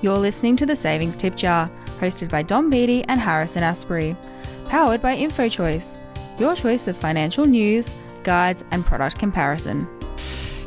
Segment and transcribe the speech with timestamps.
[0.00, 4.14] You're listening to the Savings Tip Jar, hosted by Dom Beatty and Harrison Asprey.
[4.66, 5.96] Powered by InfoChoice,
[6.38, 9.88] your choice of financial news, guides, and product comparison.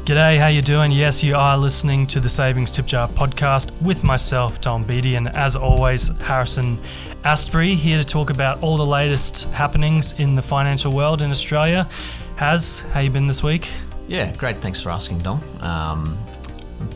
[0.03, 0.91] G'day, how you doing?
[0.91, 5.29] Yes, you are listening to the Savings Tip Jar podcast with myself, Dom Beatty, and
[5.29, 6.77] as always, Harrison
[7.23, 11.87] Asprey here to talk about all the latest happenings in the financial world in Australia.
[12.35, 13.69] Haz how you been this week?
[14.09, 14.57] Yeah, great.
[14.57, 15.41] Thanks for asking, Dom.
[15.61, 16.17] Um,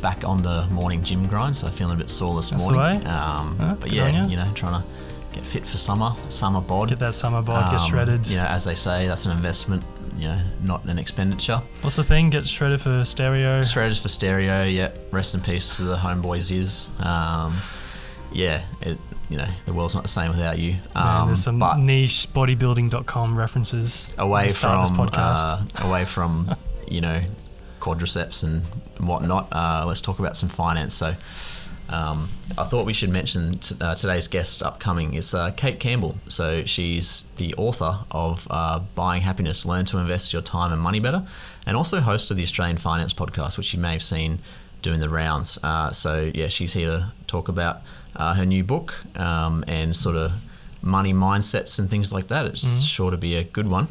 [0.06, 3.08] back on the morning gym grind, so I'm feeling a bit sore this That's morning.
[3.08, 4.88] Um, Huh, but yeah, you know, trying to
[5.34, 6.90] get fit for summer, summer bod.
[6.90, 8.28] Get that summer bod, get Um, shredded.
[8.28, 9.84] You know, as they say, that's an investment.
[10.16, 11.60] You know, not an expenditure.
[11.82, 12.30] What's the thing?
[12.30, 13.64] Get shredded for stereo.
[13.64, 14.64] Shredded for stereo.
[14.64, 16.52] Yeah, rest in peace to the homeboys.
[16.52, 17.58] Is um,
[18.32, 19.00] yeah, it,
[19.30, 20.74] you know, the world's not the same without you.
[20.94, 25.82] Man, Um, there's some niche bodybuilding.com references away the start of from this podcast.
[25.84, 26.52] uh, away from
[26.88, 27.20] you know
[27.82, 28.62] quadriceps and
[29.00, 29.48] whatnot.
[29.52, 30.94] Uh, let's talk about some finance.
[30.94, 31.14] So.
[31.88, 36.18] Um, I thought we should mention t- uh, today's guest upcoming is uh, Kate Campbell.
[36.28, 41.00] So she's the author of uh, Buying Happiness: Learn to Invest Your Time and Money
[41.00, 41.24] Better,
[41.68, 44.40] and also host of the Australian Finance Podcast, which you may have seen
[44.82, 45.60] doing the rounds.
[45.62, 47.82] Uh, so yeah, she's here to talk about
[48.16, 50.32] uh, her new book um, and sort of
[50.82, 52.46] money mindsets and things like that.
[52.46, 53.88] It's sure to be a good one.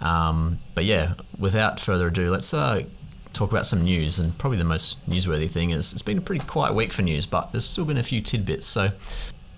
[0.00, 2.84] Um, but yeah, without further ado, let's uh,
[3.34, 4.18] talk about some news.
[4.18, 7.26] And probably the most newsworthy thing is it's been a pretty quiet week for news,
[7.26, 8.66] but there's still been a few tidbits.
[8.66, 8.90] So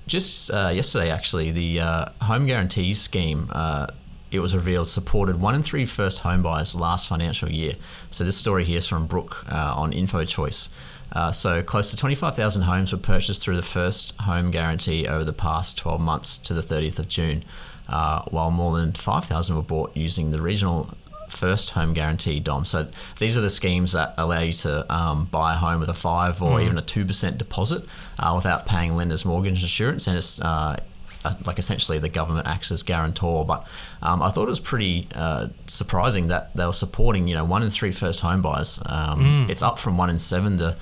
[0.06, 3.50] just uh, yesterday, actually, the uh, home guarantee scheme.
[3.52, 3.88] Uh,
[4.32, 7.74] it was revealed supported one in three first home buyers last financial year.
[8.10, 10.68] So this story here is from Brooke uh, on InfoChoice.
[11.12, 15.32] Uh, so close to 25,000 homes were purchased through the first home guarantee over the
[15.32, 17.44] past 12 months to the 30th of June,
[17.88, 20.90] uh, while more than 5,000 were bought using the regional
[21.30, 22.64] first home guarantee dom.
[22.64, 22.88] So
[23.18, 26.42] these are the schemes that allow you to um, buy a home with a five
[26.42, 27.84] or even a two percent deposit
[28.18, 30.06] uh, without paying lender's mortgage insurance.
[30.06, 30.76] And it's uh,
[31.24, 33.44] uh, like essentially the government acts as guarantor.
[33.44, 33.66] But
[34.02, 37.62] um, I thought it was pretty uh, surprising that they were supporting you know one
[37.62, 38.80] in three first home buyers.
[38.86, 40.76] Um, it's up from one in seven the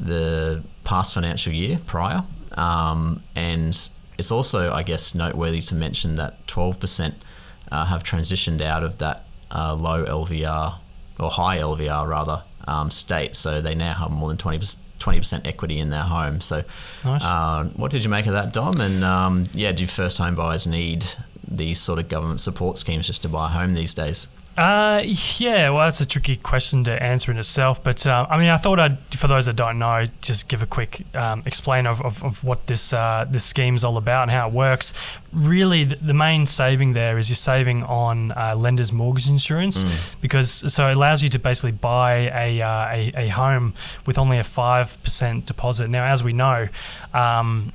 [0.00, 2.22] the past financial year prior.
[2.52, 7.14] Um, and it's also I guess noteworthy to mention that 12%
[7.70, 10.78] uh, have transitioned out of that uh, low LVR
[11.18, 13.34] or high LVR rather um, state.
[13.36, 16.40] So they now have more than 20%, 20% equity in their home.
[16.40, 16.62] So,
[17.04, 17.24] Nice.
[17.24, 18.80] uh, what did you make of that, Dom?
[18.80, 21.04] And um, yeah, do first home buyers need
[21.50, 24.28] these sort of government support schemes just to buy a home these days?
[24.58, 25.04] Uh,
[25.38, 27.80] yeah, well, that's a tricky question to answer in itself.
[27.84, 30.66] But uh, I mean, I thought I'd, for those that don't know, just give a
[30.66, 34.48] quick um, explain of, of, of what this uh, this scheme's all about and how
[34.48, 34.94] it works.
[35.32, 39.84] Really, the, the main saving there is you're saving on uh, lender's mortgage insurance
[40.20, 43.74] because so it allows you to basically buy a, uh, a a home
[44.06, 45.88] with only a five percent deposit.
[45.88, 46.66] Now, as we know.
[47.14, 47.72] Um,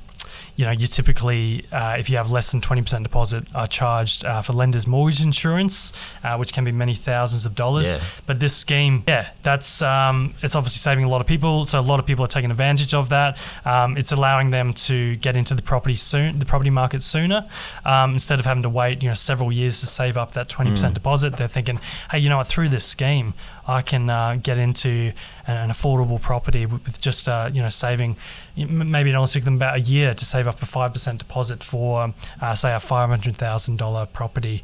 [0.56, 4.40] you know, you typically, uh, if you have less than 20% deposit, are charged uh,
[4.40, 5.92] for lender's mortgage insurance,
[6.22, 7.94] uh, which can be many thousands of dollars.
[7.94, 8.00] Yeah.
[8.26, 11.66] But this scheme, yeah, that's um, it's obviously saving a lot of people.
[11.66, 13.36] So a lot of people are taking advantage of that.
[13.64, 17.48] Um, it's allowing them to get into the property soon, the property market sooner,
[17.84, 20.94] um, instead of having to wait, you know, several years to save up that 20%
[20.94, 21.36] deposit.
[21.36, 23.34] They're thinking, hey, you know what, through this scheme,
[23.66, 25.12] I can uh, get into
[25.46, 28.16] an, an affordable property with, with just uh, you know saving.
[28.56, 31.62] Maybe it only took them about a year to save up a five percent deposit
[31.64, 34.62] for, uh, say, a five hundred thousand dollar property.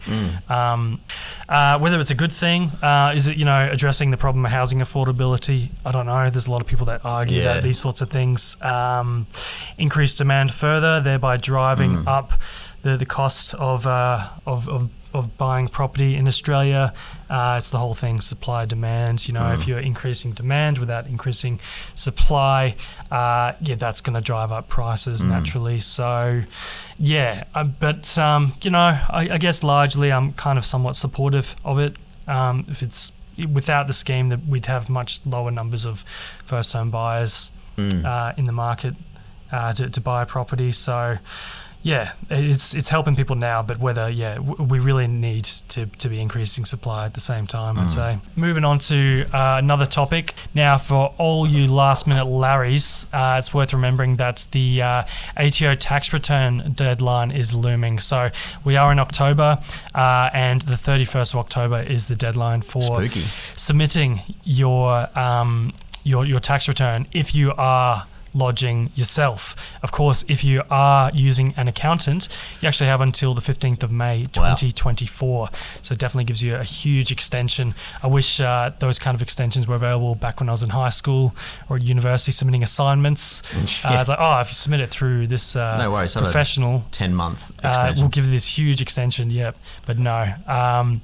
[0.48, 1.00] Um,
[1.48, 4.50] uh, whether it's a good thing, uh, is it you know addressing the problem of
[4.52, 5.68] housing affordability?
[5.84, 6.30] I don't know.
[6.30, 7.54] There's a lot of people that argue Yeah.
[7.54, 9.26] that these sorts of things um,
[9.78, 12.32] increase demand further, thereby driving up
[12.82, 16.93] the the cost of uh, of, of of buying property in Australia.
[17.28, 19.26] Uh, it's the whole thing supply demand.
[19.26, 21.60] You know, if you're increasing demand without increasing
[21.94, 22.76] supply,
[23.10, 25.81] uh, yeah, that's going to drive up prices naturally.
[25.81, 26.43] So,
[26.98, 31.56] yeah, uh, but um, you know, I, I guess largely I'm kind of somewhat supportive
[31.65, 31.97] of it.
[32.27, 33.12] Um, if it's
[33.53, 36.04] without the scheme, that we'd have much lower numbers of
[36.44, 37.51] first home buyers
[38.04, 38.95] uh, in the market
[39.53, 40.72] uh, to, to buy a property.
[40.72, 41.18] So,
[41.82, 46.09] yeah, it's it's helping people now, but whether yeah, w- we really need to, to
[46.09, 47.78] be increasing supply at the same time.
[47.78, 48.18] I'd say.
[48.36, 53.54] Moving on to uh, another topic now for all you last minute Larrys, uh, it's
[53.54, 55.04] worth remembering that the uh,
[55.38, 57.98] ATO tax return deadline is looming.
[57.98, 58.30] So
[58.62, 59.59] we are in October,
[59.94, 63.24] uh, and the 31st of October is the deadline for Spooky.
[63.56, 65.72] submitting your um,
[66.04, 69.56] your your tax return if you are lodging yourself.
[69.82, 72.28] Of course, if you are using an accountant,
[72.60, 75.48] you actually have until the 15th of May 2024.
[75.82, 77.74] So it definitely gives you a huge extension.
[78.03, 80.88] I wish uh, those kind of extensions were available back when I was in high
[80.88, 81.34] school
[81.68, 83.42] or at university submitting assignments.
[83.54, 83.60] Yeah.
[83.91, 87.15] Uh, it's like, oh, if you submit it through this uh, no worries, professional 10
[87.15, 89.30] month uh, we'll give you this huge extension.
[89.30, 89.56] Yep,
[89.86, 90.32] but no.
[90.47, 91.00] Um,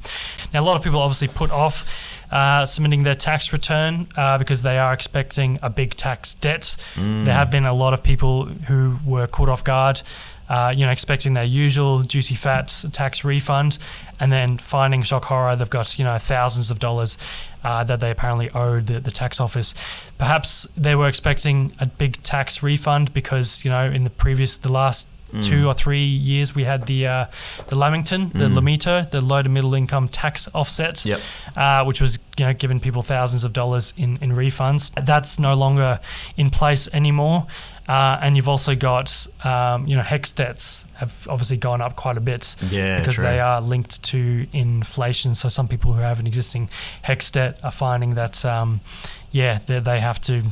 [0.52, 1.88] now, a lot of people obviously put off
[2.30, 6.76] uh, submitting their tax return uh, because they are expecting a big tax debt.
[6.94, 7.24] Mm.
[7.24, 10.02] There have been a lot of people who were caught off guard.
[10.48, 13.78] Uh, you know, expecting their usual juicy fat tax refund,
[14.20, 17.18] and then finding shock horror, they've got you know thousands of dollars
[17.64, 19.74] uh, that they apparently owed the, the tax office.
[20.18, 24.70] Perhaps they were expecting a big tax refund because you know in the previous, the
[24.70, 25.44] last Mm.
[25.44, 27.26] two or three years, we had the uh,
[27.68, 28.58] the Lamington, the mm.
[28.58, 31.20] LMITO, the low to middle income tax offset, yep.
[31.56, 34.92] uh, which was you know giving people thousands of dollars in, in refunds.
[35.04, 36.00] That's no longer
[36.36, 37.46] in place anymore.
[37.88, 42.16] Uh, and you've also got, um, you know, HECS debts have obviously gone up quite
[42.16, 43.24] a bit yeah, because true.
[43.24, 45.36] they are linked to inflation.
[45.36, 46.68] So some people who have an existing
[47.04, 48.80] HECS debt are finding that, um,
[49.30, 50.42] yeah, they, they have to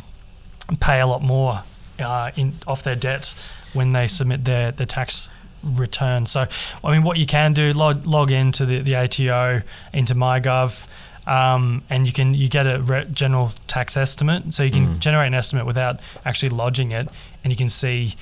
[0.79, 1.63] pay a lot more
[1.99, 3.35] uh, in off their debt
[3.75, 5.29] when they submit their, their tax
[5.63, 6.27] return.
[6.27, 6.47] So,
[6.83, 9.63] I mean, what you can do, log, log into the, the ATO,
[9.93, 10.87] into MyGov,
[11.27, 14.53] um, and you can you get a re- general tax estimate.
[14.53, 14.99] So you can mm.
[14.99, 17.09] generate an estimate without actually lodging it,
[17.43, 18.15] and you can see,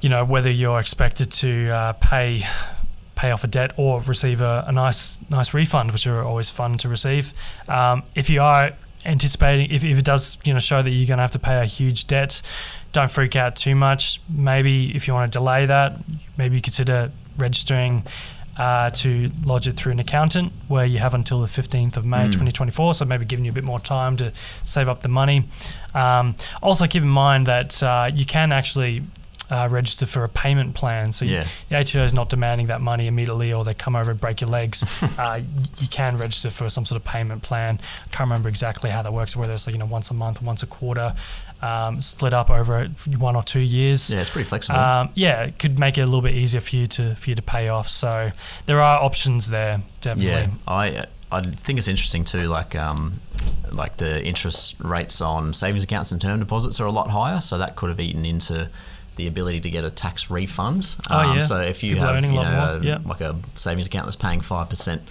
[0.00, 2.44] you know, whether you're expected to uh, pay
[3.14, 6.78] pay off a debt or receive a, a, nice nice refund, which are always fun
[6.78, 7.32] to receive.
[7.68, 8.72] Um, if you are
[9.04, 11.60] anticipating, if, if it does, you know, show that you're going to have to pay
[11.60, 12.40] a huge debt,
[12.92, 14.20] don't freak out too much.
[14.28, 15.96] Maybe if you want to delay that,
[16.36, 18.04] maybe consider registering
[18.56, 22.26] uh, to lodge it through an accountant where you have until the 15th of May
[22.26, 22.32] mm.
[22.32, 22.94] 2024.
[22.94, 24.32] So maybe giving you a bit more time to
[24.64, 25.48] save up the money.
[25.94, 29.04] Um, also, keep in mind that uh, you can actually
[29.50, 31.12] uh, register for a payment plan.
[31.12, 31.42] So yeah.
[31.42, 34.40] you, the ATO is not demanding that money immediately or they come over and break
[34.40, 34.84] your legs.
[35.18, 35.40] uh,
[35.78, 37.78] you can register for some sort of payment plan.
[38.04, 40.40] I can't remember exactly how that works, whether it's like, you know, once a month,
[40.40, 41.14] once a quarter
[41.62, 42.86] um, split up over
[43.18, 44.10] one or two years.
[44.10, 44.78] Yeah, it's pretty flexible.
[44.78, 47.36] Um, yeah, it could make it a little bit easier for you to for you
[47.36, 47.88] to pay off.
[47.88, 48.32] So
[48.66, 50.26] there are options there, definitely.
[50.32, 52.48] Yeah, I I think it's interesting too.
[52.48, 53.20] Like um,
[53.70, 57.58] like the interest rates on savings accounts and term deposits are a lot higher, so
[57.58, 58.68] that could have eaten into
[59.16, 60.94] the ability to get a tax refund.
[61.10, 61.42] Oh, um, yeah.
[61.42, 64.68] So if you People have you know, a, like a savings account that's paying five
[64.68, 65.02] percent,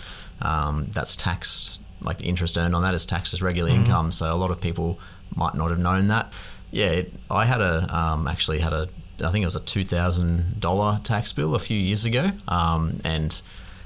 [0.42, 1.80] um, that's taxed.
[2.01, 3.86] Like the interest earned on that is taxed as regular mm-hmm.
[3.86, 4.12] income.
[4.12, 5.00] So a lot of people
[5.36, 6.33] might not have known that.
[6.72, 8.88] Yeah, it, I had a um, actually had a
[9.24, 12.98] I think it was a two thousand dollar tax bill a few years ago, um,
[13.04, 13.42] and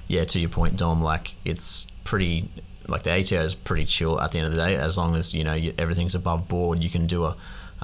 [0.07, 2.49] yeah, to your point, Dom, like it's pretty
[2.87, 4.75] like the ATO is pretty chill at the end of the day.
[4.75, 7.35] As long as you know you, everything's above board, you can do a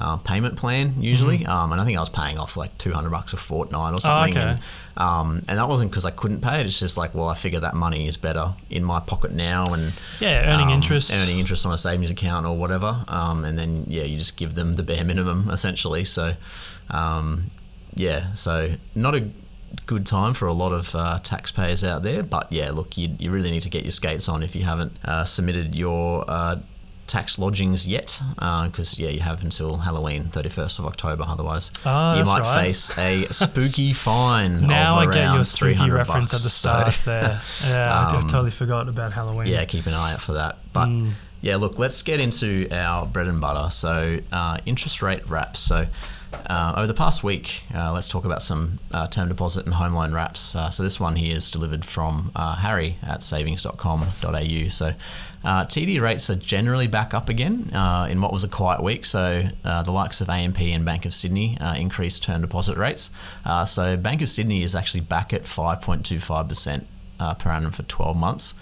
[0.02, 1.50] uh, payment plan usually, mm-hmm.
[1.50, 4.00] um, and I think I was paying off like two hundred bucks a fortnight or
[4.00, 4.36] something.
[4.36, 4.50] Oh, okay.
[4.50, 4.60] and,
[4.96, 6.66] um, and that wasn't because I couldn't pay it.
[6.66, 9.92] It's just like, well, I figure that money is better in my pocket now, and
[10.18, 13.04] yeah, earning um, interest, earning interest on a savings account or whatever.
[13.08, 16.04] Um, and then yeah, you just give them the bare minimum essentially.
[16.04, 16.34] So
[16.90, 17.50] um,
[17.94, 19.30] yeah, so not a
[19.86, 22.22] good time for a lot of uh, taxpayers out there.
[22.22, 24.92] But yeah, look, you, you really need to get your skates on if you haven't
[25.04, 26.56] uh, submitted your uh,
[27.06, 31.24] tax lodgings yet, because uh, yeah, you have until Halloween, thirty first of October.
[31.26, 32.64] Otherwise, oh, you might right.
[32.64, 34.66] face a spooky fine.
[34.66, 37.10] now I get your spooky reference bucks, at the start so.
[37.10, 37.40] there.
[37.66, 39.46] Yeah, um, I totally forgot about Halloween.
[39.46, 40.58] Yeah, keep an eye out for that.
[40.72, 41.12] But mm.
[41.40, 43.70] yeah, look, let's get into our bread and butter.
[43.70, 45.60] So uh, interest rate wraps.
[45.60, 45.86] So.
[46.32, 49.94] Uh, over the past week, uh, let's talk about some uh, term deposit and home
[49.94, 50.54] loan wraps.
[50.54, 54.68] Uh, so this one here is delivered from uh, Harry at savings.com.au.
[54.68, 54.94] So
[55.44, 57.70] uh, TD rates are generally back up again
[58.10, 59.04] in what was a quiet week.
[59.04, 63.10] So the likes of AMP and Bank of Sydney increased term deposit rates.
[63.66, 66.84] So Bank of Sydney is actually back at 5.25%
[67.18, 68.54] uh, per annum for 12 months.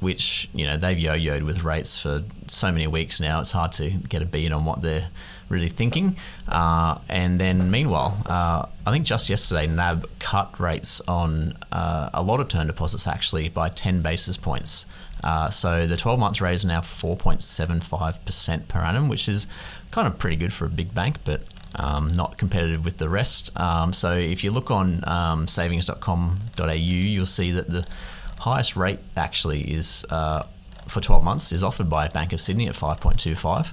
[0.00, 3.40] which you know they've yo-yoed with rates for so many weeks now.
[3.40, 5.10] It's hard to get a beat on what they're
[5.50, 6.16] really thinking.
[6.48, 12.66] and then meanwhile, I think just yesterday NAB cut rates on a lot of term
[12.66, 14.86] deposits actually by 10 basis points.
[15.22, 19.46] Uh, so the 12 months rate is now 4.75% per annum, which is
[19.90, 21.42] kind of pretty good for a big bank, but
[21.74, 23.58] um, not competitive with the rest.
[23.58, 27.86] Um, so if you look on um, savings.com.au, you'll see that the
[28.38, 30.46] highest rate actually is uh,
[30.88, 33.72] for 12 months is offered by Bank of Sydney at 5.25.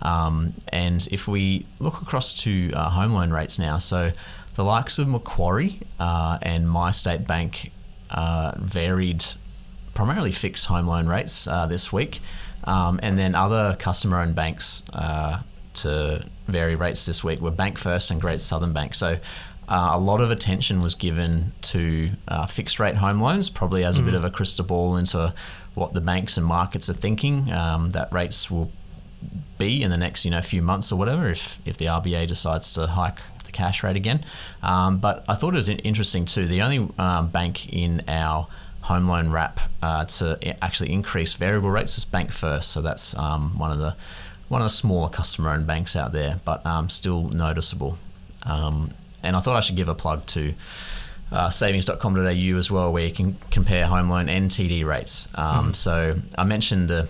[0.00, 4.10] Um, and if we look across to uh, home loan rates now, so
[4.54, 7.72] the likes of Macquarie uh, and MyState Bank
[8.10, 9.24] uh, varied
[9.94, 12.20] primarily fixed home loan rates uh, this week,
[12.64, 15.40] um, and then other customer owned banks uh,
[15.74, 18.94] to vary rates this week were Bank First and Great Southern Bank.
[18.94, 19.18] So
[19.68, 23.98] uh, a lot of attention was given to uh, fixed rate home loans, probably as
[23.98, 25.32] a bit of a crystal ball into
[25.74, 27.52] what the banks and markets are thinking.
[27.52, 28.72] Um, that rates will
[29.58, 32.72] be in the next you know few months or whatever if if the RBA decides
[32.74, 34.24] to hike the cash rate again.
[34.62, 36.46] Um, but I thought it was interesting too.
[36.46, 38.46] The only um, bank in our
[38.82, 42.70] home loan wrap uh, to actually increase variable rates was Bank First.
[42.72, 43.96] So that's um, one of the
[44.48, 47.96] one of the smaller customer-owned banks out there, but um, still noticeable.
[48.44, 50.54] Um, and I thought I should give a plug to
[51.30, 55.28] uh, savings.com.au as well, where you can compare home loan and TD rates.
[55.36, 57.06] Um, So I mentioned the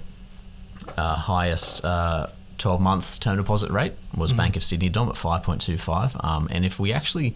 [0.97, 2.27] uh, highest uh,
[2.59, 6.25] 12 month term deposit rate was Bank of Sydney Dom at 5.25.
[6.25, 7.35] Um, and if we actually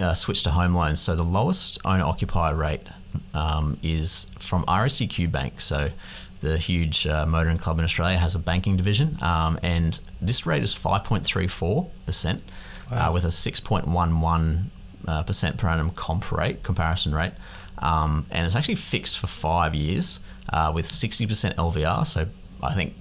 [0.00, 2.82] uh, switch to home loans, so the lowest owner occupier rate
[3.34, 5.60] um, is from RACQ Bank.
[5.60, 5.90] So
[6.40, 10.62] the huge uh, motoring club in Australia has a banking division, um, and this rate
[10.62, 12.40] is 5.34%.
[12.90, 14.64] Uh, with a 6.11
[15.08, 17.32] uh, percent per annum comp rate, comparison rate,
[17.78, 20.20] um, and it's actually fixed for five years
[20.52, 22.06] uh, with 60% LVR.
[22.06, 22.26] So
[22.62, 22.94] I think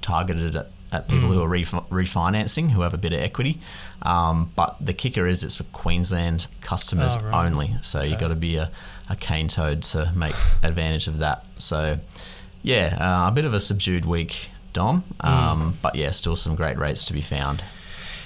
[0.00, 3.60] targeted at, at people who are refi- refinancing who have a bit of equity.
[4.02, 7.46] Um, but the kicker is it's for Queensland customers Oh, right.
[7.46, 7.74] only.
[7.80, 8.70] So you've got to be a,
[9.08, 11.44] a cane toad to make advantage of that.
[11.58, 11.98] So
[12.62, 15.04] yeah, uh, a bit of a subdued week, Dom.
[15.20, 17.62] Um, But yeah, still some great rates to be found.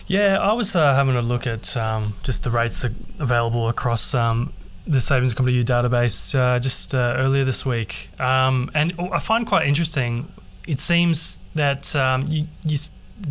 [0.06, 2.82] Yeah, I was uh, having a look at um, just the rates
[3.18, 4.52] available across um,
[4.86, 10.32] the Savings.com.au database uh, just uh, earlier this week, um, and I find quite interesting.
[10.68, 12.78] It seems that um, you, you,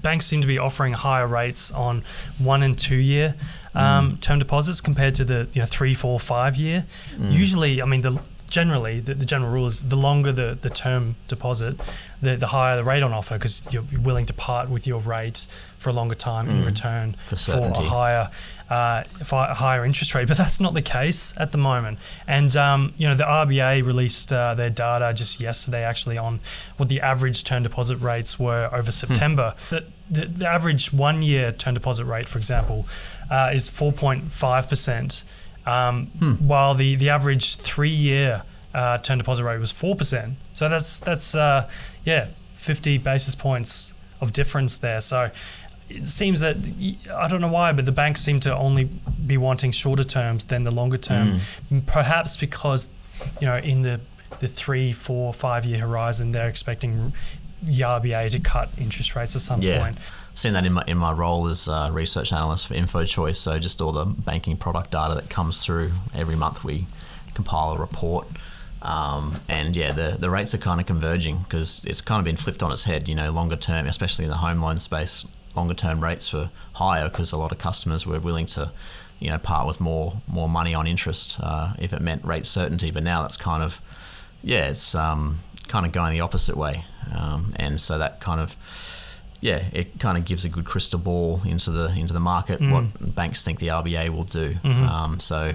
[0.02, 2.04] banks seem to be offering higher rates on
[2.40, 3.36] one and two year
[3.74, 6.86] um, term deposits compared to the you know three, four, five year.
[7.18, 11.16] Usually, I mean the generally the, the general rule is the longer the, the term
[11.28, 11.80] deposit,
[12.22, 15.48] the, the higher the rate on offer because you're willing to part with your rates
[15.78, 18.30] for a longer time in return For for, a higher
[18.70, 20.28] uh, for a higher interest rate.
[20.28, 22.00] But that's not the case at the moment.
[22.26, 26.40] And um, you know the RBA released uh, their data just yesterday actually on
[26.78, 29.56] what the average term deposit rates were over September.
[29.70, 32.88] The, the, the average one year term deposit rate, for example,
[33.30, 35.24] uh, is 4.5 percent
[35.68, 36.08] um,
[36.40, 38.44] while the, the average three year
[38.74, 40.36] uh, term deposit rate was four percent.
[40.54, 41.70] So that's that's uh,
[42.06, 45.02] yeah, fifty basis points of difference there.
[45.02, 45.30] So
[45.90, 46.58] it seems that
[47.18, 48.86] I don't know why, but the banks seem to only
[49.26, 51.40] be wanting shorter terms than the longer term.
[51.86, 52.90] Perhaps because
[53.40, 54.00] you know in the
[54.40, 57.14] the three, four, five year horizon, they're expecting
[57.64, 59.80] the RBA to cut interest rates at some Yeah.
[59.82, 59.98] point.
[60.38, 63.38] Seen that in my in my role as a research analyst for InfoChoice.
[63.38, 66.86] So just all the banking product data that comes through every month, we
[67.34, 68.28] compile a report.
[68.84, 72.38] Um, and yeah, the, the rates are kind of converging because it's kind of been
[72.38, 73.10] flipped on its head.
[73.10, 75.26] You know, longer term, especially in the home loan space,
[75.56, 78.72] longer term rates were higher because a lot of customers were willing to,
[79.20, 82.92] you know, part with more more money on interest uh, if it meant rate certainty.
[82.92, 83.82] But now that's kind of
[84.44, 88.56] yeah, it's um, kind of going the opposite way, um, and so that kind of
[89.42, 93.16] yeah, it kind of gives a good crystal ball into the into the market what
[93.16, 94.56] banks think the RBA will do.
[94.64, 95.54] Um, so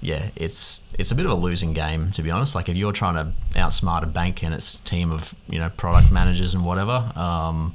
[0.00, 2.54] yeah, it's it's a bit of a losing game to be honest.
[2.54, 6.10] Like if you're trying to outsmart a bank and its team of you know product
[6.12, 7.74] managers and whatever, um,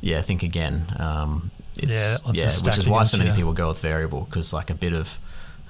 [0.00, 0.84] yeah, think again.
[0.98, 3.36] Um, it's, Yeah, yeah, which is why so many you.
[3.36, 5.18] people go with variable because like a bit of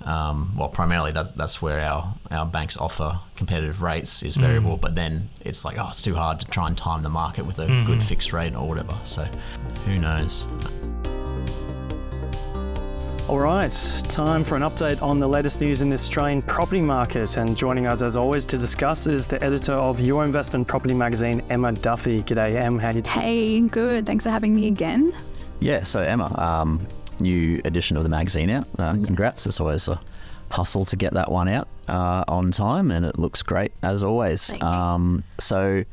[0.05, 4.95] um, well, primarily that's that's where our, our banks offer competitive rates is variable, but
[4.95, 7.67] then it's like oh, it's too hard to try and time the market with a
[7.85, 8.95] good fixed rate or whatever.
[9.05, 9.25] So
[9.87, 10.47] who knows?
[13.29, 13.71] All right,
[14.09, 17.37] time for an update on the latest news in the Australian property market.
[17.37, 21.43] And joining us, as always, to discuss is the editor of Your Investment Property magazine,
[21.51, 22.23] Emma Duffy.
[22.23, 22.79] G'day, Em.
[22.79, 23.05] How do you?
[23.05, 24.07] Hey, good.
[24.07, 25.13] Thanks for having me again.
[25.61, 26.87] Yeah, so Emma, um,
[27.21, 28.67] new edition of the magazine out.
[28.79, 29.47] Uh, congrats.
[29.47, 30.01] It's always a
[30.51, 34.53] hustle to get that one out uh, on time, and it looks great as always.
[34.63, 35.85] Um, so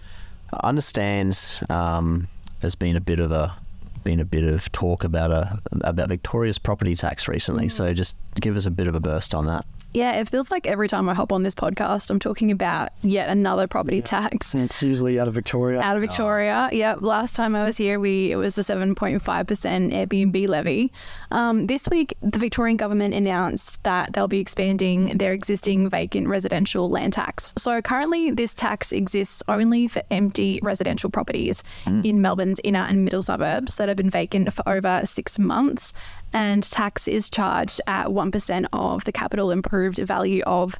[0.53, 2.27] I understand um,
[2.62, 3.55] there's been a bit of a
[4.03, 7.70] been a bit of talk about a about Victoria's property tax recently.
[7.70, 9.65] So just give us a bit of a burst on that.
[9.96, 13.30] Yeah, it feels like every time I hop on this podcast, I'm talking about yet
[13.30, 14.54] another property tax.
[14.54, 15.80] It's usually out of Victoria.
[15.80, 16.96] Out of Victoria, yeah.
[17.00, 20.92] Last time I was here, we it was the seven point five percent Airbnb levy.
[21.32, 26.90] Um, this week, the Victorian government announced that they'll be expanding their existing vacant residential
[26.90, 27.54] land tax.
[27.58, 31.64] So currently, this tax exists only for empty residential properties
[32.04, 35.94] in Melbourne's inner and middle suburbs that have been vacant for over six months,
[36.36, 40.75] and tax is charged at one percent of the capital improved value of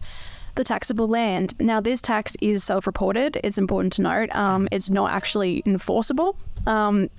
[0.56, 1.54] the taxable land.
[1.60, 3.40] Now, this tax is self reported.
[3.44, 4.30] It's important to note.
[4.36, 6.36] Um, it's not actually enforceable.
[6.68, 7.10] Um,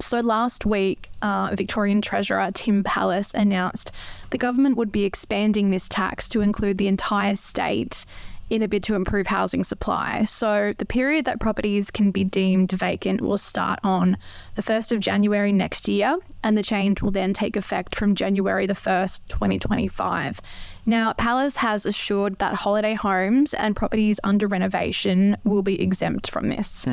[0.00, 3.90] So last week, uh, Victorian Treasurer Tim Pallas announced
[4.30, 8.06] the government would be expanding this tax to include the entire state
[8.50, 10.24] in a bid to improve housing supply.
[10.24, 14.16] So the period that properties can be deemed vacant will start on
[14.54, 18.66] the 1st of January next year, and the change will then take effect from January
[18.66, 20.40] the 1st, 2025.
[20.86, 26.48] Now, Pallas has assured that holiday homes and properties under renovation will be exempt from
[26.48, 26.86] this.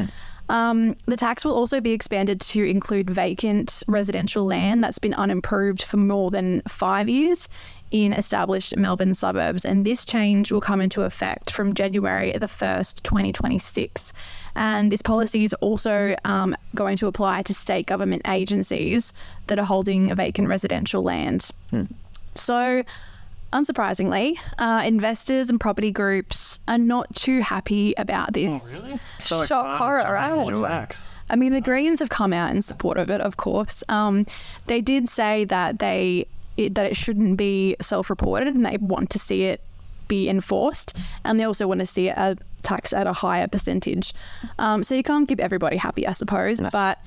[0.49, 5.81] Um, the tax will also be expanded to include vacant residential land that's been unimproved
[5.81, 7.49] for more than five years
[7.91, 9.63] in established Melbourne suburbs.
[9.65, 14.11] And this change will come into effect from January the 1st, 2026.
[14.55, 19.13] And this policy is also um, going to apply to state government agencies
[19.47, 21.51] that are holding vacant residential land.
[22.33, 22.83] So,
[23.53, 28.81] unsurprisingly, uh, investors and property groups are not too happy about this.
[28.81, 28.99] Oh, really?
[29.19, 30.35] So Shock excited horror, right?
[30.59, 30.89] more.
[31.29, 33.83] I mean, the Greens have come out in support of it, of course.
[33.89, 34.25] Um,
[34.67, 36.27] they did say that they
[36.57, 39.61] it, that it shouldn't be self-reported, and they want to see it
[40.07, 44.13] be enforced, and they also want to see it uh, taxed at a higher percentage.
[44.59, 46.99] Um, so you can't keep everybody happy, I suppose, but.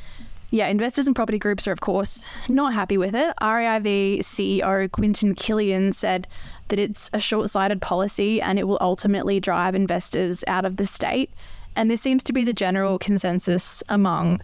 [0.50, 3.34] Yeah, investors and property groups are, of course, not happy with it.
[3.38, 6.26] REIV CEO Quentin Kilian said
[6.68, 10.86] that it's a short sighted policy and it will ultimately drive investors out of the
[10.86, 11.30] state.
[11.76, 14.40] And this seems to be the general consensus among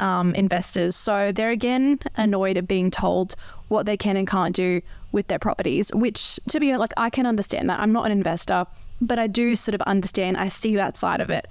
[0.00, 0.96] um, investors.
[0.96, 3.34] So they're again annoyed at being told
[3.68, 4.82] what they can and can't do
[5.12, 7.80] with their properties, which, to be like, I can understand that.
[7.80, 8.66] I'm not an investor,
[9.00, 10.36] but I do sort of understand.
[10.36, 11.46] I see that side of it.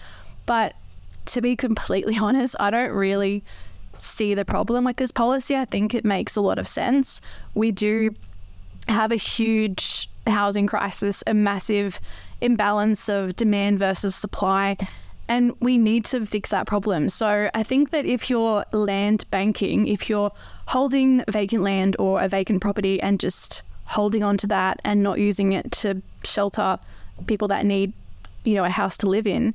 [0.46, 0.76] But
[1.28, 3.44] to be completely honest, I don't really
[3.98, 5.56] see the problem with this policy.
[5.56, 7.22] I think it makes a lot of sense.
[7.54, 8.14] We do
[8.88, 12.02] have a huge housing crisis, a massive
[12.42, 14.78] imbalance of demand versus supply,
[15.28, 17.10] and we need to fix that problem.
[17.10, 20.32] So I think that if you're land banking, if you're
[20.68, 25.20] holding vacant land or a vacant property and just holding on to that and not
[25.20, 26.80] using it to shelter
[27.28, 27.94] people that need,
[28.44, 29.54] you know, a house to live in,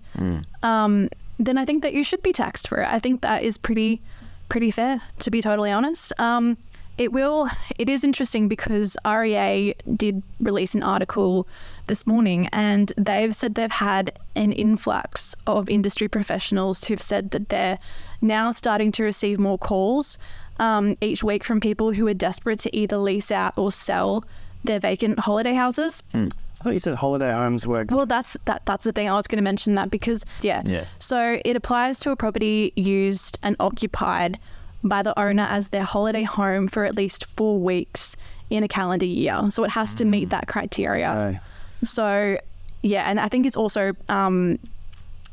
[0.62, 1.08] um,
[1.38, 2.88] then I think that you should be taxed for it.
[2.90, 4.00] I think that is pretty
[4.48, 6.12] pretty fair, to be totally honest.
[6.18, 6.56] Um,
[6.96, 7.48] it will.
[7.78, 11.47] It is interesting because REA did release an article
[11.88, 17.48] this morning, and they've said they've had an influx of industry professionals who've said that
[17.48, 17.78] they're
[18.20, 20.18] now starting to receive more calls
[20.58, 24.24] um, each week from people who are desperate to either lease out or sell
[24.64, 26.02] their vacant holiday houses.
[26.14, 26.28] I
[26.64, 27.84] thought you said holiday homes were.
[27.88, 28.62] Well, that's that.
[28.66, 29.08] That's the thing.
[29.08, 30.62] I was going to mention that because yeah.
[30.64, 30.84] Yeah.
[30.98, 34.38] So it applies to a property used and occupied
[34.82, 38.16] by the owner as their holiday home for at least four weeks
[38.50, 39.50] in a calendar year.
[39.50, 41.40] So it has to meet that criteria.
[41.82, 42.38] So
[42.82, 44.58] yeah, and I think it's also um,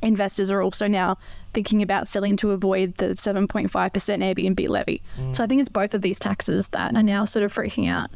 [0.01, 1.17] investors are also now
[1.53, 5.01] thinking about selling to avoid the 7.5% Airbnb levy.
[5.31, 8.07] So I think it's both of these taxes that are now sort of freaking out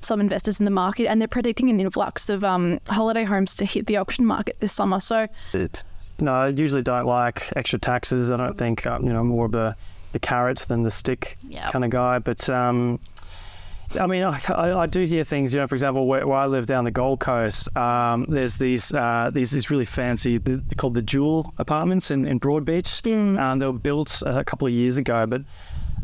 [0.00, 3.64] some investors in the market, and they're predicting an influx of um, holiday homes to
[3.64, 5.00] hit the auction market this summer.
[5.00, 5.82] So It,
[6.20, 8.30] no, I usually don't like extra taxes.
[8.30, 9.74] I don't think um, you know more of the
[10.12, 11.70] the carrot than the stick Yeah.
[11.70, 12.18] kind of guy.
[12.20, 12.98] But um,
[13.98, 15.52] I mean, I, I, I do hear things.
[15.52, 18.92] You know, for example, where, where I live down the Gold Coast, um, there's these
[18.92, 23.38] uh, these these really fancy they're called the Jewel apartments in, in Broadbeach.
[23.38, 25.42] Um, they were built a couple of years ago, but.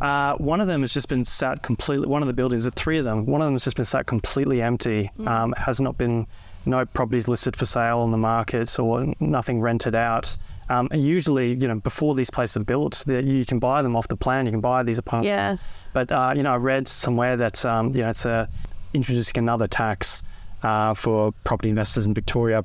[0.00, 2.08] Uh, one of them has just been sat completely.
[2.08, 4.06] One of the buildings, the three of them, one of them has just been sat
[4.06, 5.08] completely empty.
[5.24, 6.26] Um, has not been,
[6.66, 10.36] no properties listed for sale on the market or nothing rented out.
[10.70, 13.96] Um, and usually, you know, before these places are built, that you can buy them
[13.96, 14.46] off the plan.
[14.46, 15.26] You can buy these apartments.
[15.28, 15.56] yeah,
[15.92, 18.46] But uh, you know, I read somewhere that um, you know it's uh,
[18.94, 20.22] introducing another tax
[20.62, 22.64] uh, for property investors in Victoria.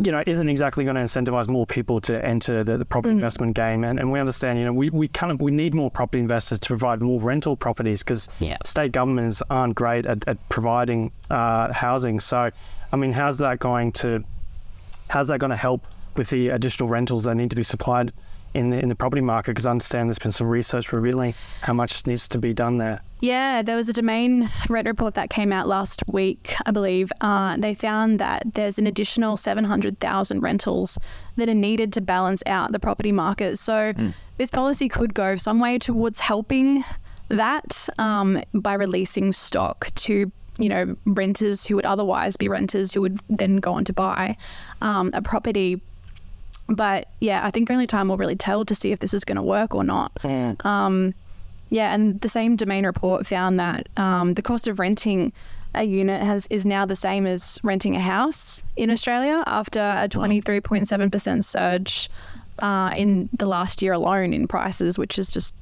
[0.00, 3.56] You know, isn't exactly going to incentivize more people to enter the, the property investment
[3.56, 4.58] game, and, and we understand.
[4.60, 7.56] You know, we, we kind of we need more property investors to provide more rental
[7.56, 8.58] properties because Yeah.
[8.64, 12.20] state governments aren't great at, at providing uh, housing.
[12.20, 12.50] So,
[12.92, 14.22] I mean, how's that going to
[15.08, 15.84] how's that going to help
[16.18, 18.12] with the additional rentals that need to be supplied
[18.54, 19.52] in the in the property market?
[19.52, 23.00] Because I understand there's been some research revealing how much needs to be done there.
[23.20, 27.10] Yeah, there was a domain rent report that came out last week, I believe.
[27.20, 30.98] Uh, they found that there's an additional 700,000 rentals
[31.36, 33.58] that are needed to balance out the property market.
[33.58, 33.92] So
[34.36, 36.84] this policy could go some way towards helping
[37.28, 43.00] that um, by releasing stock to you know renters who would otherwise be renters who
[43.00, 44.36] would then go on to buy
[44.80, 45.80] um, a property.
[46.68, 49.36] But yeah, I think only time will really tell to see if this is going
[49.36, 50.12] to work or not.
[50.64, 51.14] Um,
[51.70, 55.32] yeah, and the same domain report found that um, the cost of renting
[55.74, 60.08] a unit has is now the same as renting a house in Australia after a
[60.08, 62.10] 23.7% surge
[62.60, 65.54] uh, in the last year alone in prices, which is just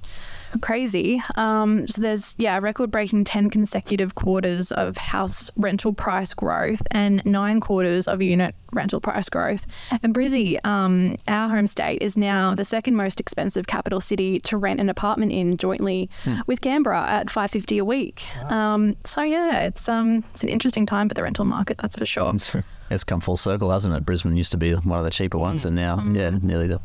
[0.61, 1.23] crazy.
[1.37, 7.25] Um, so there's yeah, record breaking ten consecutive quarters of house rental price growth and
[7.25, 9.67] nine quarters of unit rental price growth.
[10.03, 14.57] And Brizzy, um, our home state, is now the second most expensive capital city to
[14.57, 16.11] rent an apartment in jointly
[16.47, 18.23] with Canberra at five fifty a week.
[18.51, 22.07] Um, so yeah, it's um it's an interesting time for the rental market, that's for
[22.07, 22.33] sure.
[22.35, 22.55] It's,
[22.91, 24.05] it's come full circle, hasn't it?
[24.05, 26.81] Brisbane used to be one of the cheaper ones, and now, yeah, nearly the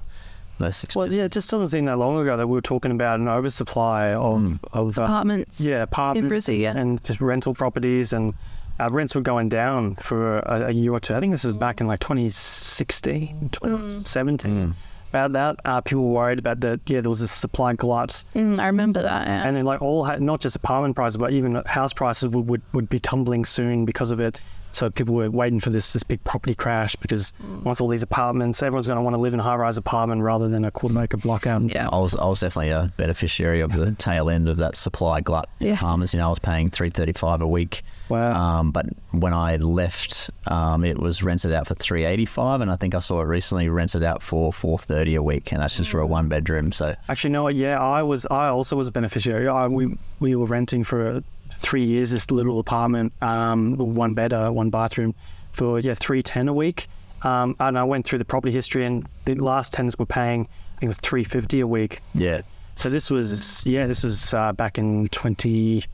[0.62, 1.10] most expensive.
[1.12, 3.28] Well, yeah, it just doesn't seem that long ago that we were talking about an
[3.28, 5.60] oversupply of of uh, Apartments.
[5.62, 6.78] yeah apartments Brizzy, yeah.
[6.78, 8.34] and just rental properties and.
[8.80, 11.14] Uh, rents were going down for a, a year or two.
[11.14, 14.76] I think this was back in like 2016, 2017.
[15.10, 16.80] About that, uh, people were worried about that.
[16.88, 19.28] Yeah, there was a supply glut, Mm, I remember that.
[19.28, 19.46] Yeah.
[19.46, 22.62] and then like all ha- not just apartment prices, but even house prices would, would,
[22.74, 24.42] would be tumbling soon because of it.
[24.76, 28.62] So people were waiting for this this big property crash because once all these apartments,
[28.64, 31.00] everyone's going to want to live in a high rise apartment rather than a quarter
[31.02, 31.62] acre block out.
[31.64, 31.90] Yeah.
[31.92, 35.50] I was I was definitely a beneficiary of the tail end of that supply glut.
[35.60, 35.74] Yeah.
[35.74, 37.84] Apartments, you know, I was paying three thirty five a week.
[38.10, 38.34] Wow.
[38.34, 42.72] Um, but when I left, um, it was rented out for three eighty five, and
[42.72, 45.78] I think I saw it recently rented out for four thirty a week, and that's
[45.78, 46.72] just for a one bedroom.
[46.72, 47.48] So Actually, no.
[47.48, 48.26] Yeah, I was.
[48.32, 49.48] I also was a beneficiary.
[49.48, 51.24] I, we we were renting for
[51.62, 55.14] three years this little apartment, um, one bed, uh, one bathroom,
[55.54, 56.88] for yeah three ten a week.
[57.24, 60.42] Um, and I went through the property history, and the last tenants were paying.
[60.42, 62.02] I think it was three fifty a week.
[62.16, 62.42] yeah,
[62.76, 65.86] So this was yeah, this was uh, back in twenty.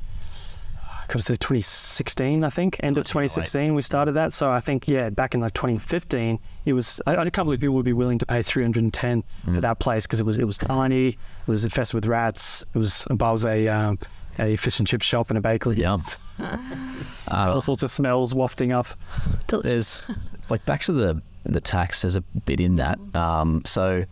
[0.82, 2.82] I could say 2016, I think.
[2.84, 4.34] End of 2016, we started that.
[4.34, 7.00] So I think yeah, back in like 2015, it was.
[7.08, 10.20] I, I can't believe people would be willing to pay 310 for that place because
[10.20, 14.00] it was it was tiny, it was infested with rats, it was above a um,
[14.40, 15.76] a fish and chip shop and a bakery.
[15.76, 15.98] yeah.
[17.32, 18.88] all sorts of smells wafting up.
[19.48, 20.04] there's
[20.50, 22.02] like back to the the tax.
[22.02, 23.00] There's a bit in that.
[23.16, 24.06] Um, so,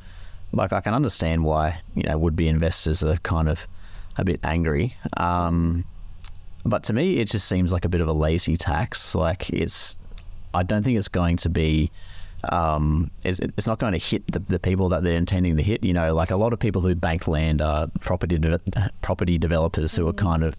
[0.51, 3.67] like, I can understand why you know would be investors are kind of
[4.17, 4.95] a bit angry.
[5.17, 5.85] Um,
[6.65, 9.13] but to me, it just seems like a bit of a lazy tax.
[9.15, 9.95] Like it's,
[10.53, 11.91] I don't think it's going to be.
[12.53, 15.83] Um, it's, it's not going to hit the, the people that they're intending to hit.
[15.83, 18.59] You know, like a lot of people who bank land are property de-
[19.01, 20.55] property developers who are kind of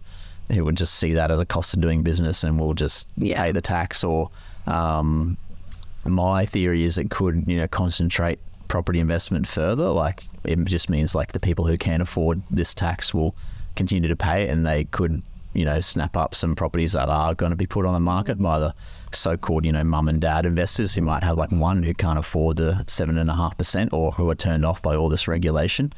[0.52, 3.42] who would just see that as a cost of doing business and will just Yeah.
[3.42, 4.04] pay the tax.
[4.04, 4.30] Or
[4.66, 5.36] um,
[6.04, 9.88] my theory is it could you know concentrate property investment further.
[9.88, 13.34] Like it just means like the people who can afford this tax will
[13.74, 15.22] continue to pay it, and they could
[15.52, 18.40] you know snap up some properties that are going to be put on the market
[18.40, 18.74] by the
[19.12, 22.56] so-called you know mum and dad investors who might have like one who can't afford
[22.56, 25.92] the seven and a half percent or who are turned off by all this regulation.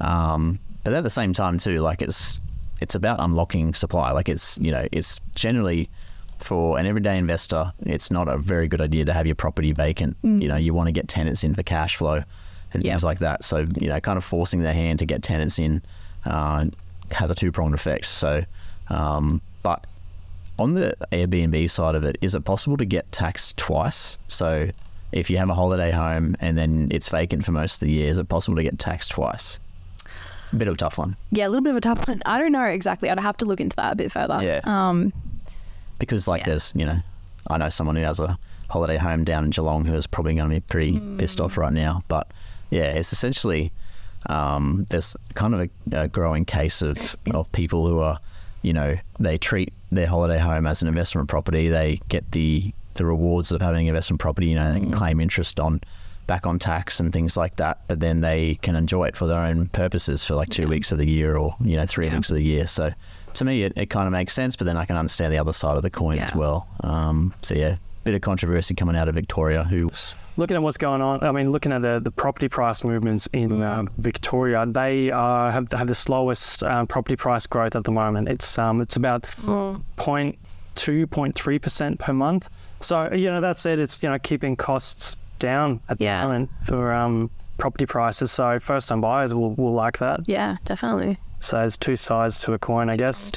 [0.00, 2.40] Um, but at the same time too, like it's
[2.80, 4.10] it's about unlocking supply.
[4.12, 5.88] Like it's you know it's generally
[6.38, 10.16] for an everyday investor, it's not a very good idea to have your property vacant.
[10.22, 12.24] You know, you want to get tenants in for cash flow
[12.72, 12.92] and Yeah.
[12.92, 13.44] things like that.
[13.44, 15.82] So you know, kind of forcing their hand to get tenants in
[16.24, 16.64] uh,
[17.12, 18.06] has a two pronged effect.
[18.06, 18.42] So,
[18.88, 19.86] um, but
[20.58, 24.18] on the Airbnb side of it, is it possible to get taxed twice?
[24.28, 24.68] So
[25.12, 28.08] if you have a holiday home and then it's vacant for most of the year,
[28.08, 29.58] is it possible to get taxed twice?
[30.52, 31.16] A bit of a tough one.
[31.30, 32.22] Yeah, a little bit of a tough one.
[32.26, 33.08] I don't know exactly.
[33.08, 34.38] I'd have to look into that a bit further.
[34.42, 34.60] Yeah.
[34.64, 35.12] Um,
[35.98, 36.46] because like Yeah.
[36.48, 36.98] there's you know
[37.48, 38.38] I know someone who has a
[38.68, 41.72] holiday home down in Geelong who is probably going to be pretty pissed off right
[41.72, 42.26] now but
[42.70, 43.70] yeah it's essentially
[44.26, 45.60] um, there's kind of
[45.92, 48.18] a, a growing case of of people who are
[48.62, 53.04] you know they treat their holiday home as an investment property they get the the
[53.06, 55.80] rewards of having an investment property you know they claim interest on
[56.26, 59.38] back on tax and things like that but then they can enjoy it for their
[59.40, 62.14] own purposes for like two weeks of the year or you know three Yeah.
[62.16, 62.66] weeks of the year.
[62.66, 62.92] So
[63.34, 65.52] to me it, it kind of makes sense but then i can understand the other
[65.54, 66.68] side of the coin as well.
[66.84, 69.64] Um, so yeah bit of controversy coming out of victoria.
[69.64, 69.90] Who
[70.36, 73.62] looking at what's going on, I mean, looking at the, the property price movements in
[73.62, 78.28] um, Victoria, they uh, have have the slowest um, property price growth at the moment.
[78.28, 79.82] It's um, it's about mm.
[79.96, 82.48] 0.2, percent per month.
[82.80, 86.22] So you know that said, it's you know keeping costs down at Yeah.
[86.22, 88.30] the moment for um, property prices.
[88.32, 90.20] So first time buyers will, will like that.
[90.26, 91.18] yeah, definitely.
[91.40, 93.32] So there's two sides to a coin, I guess.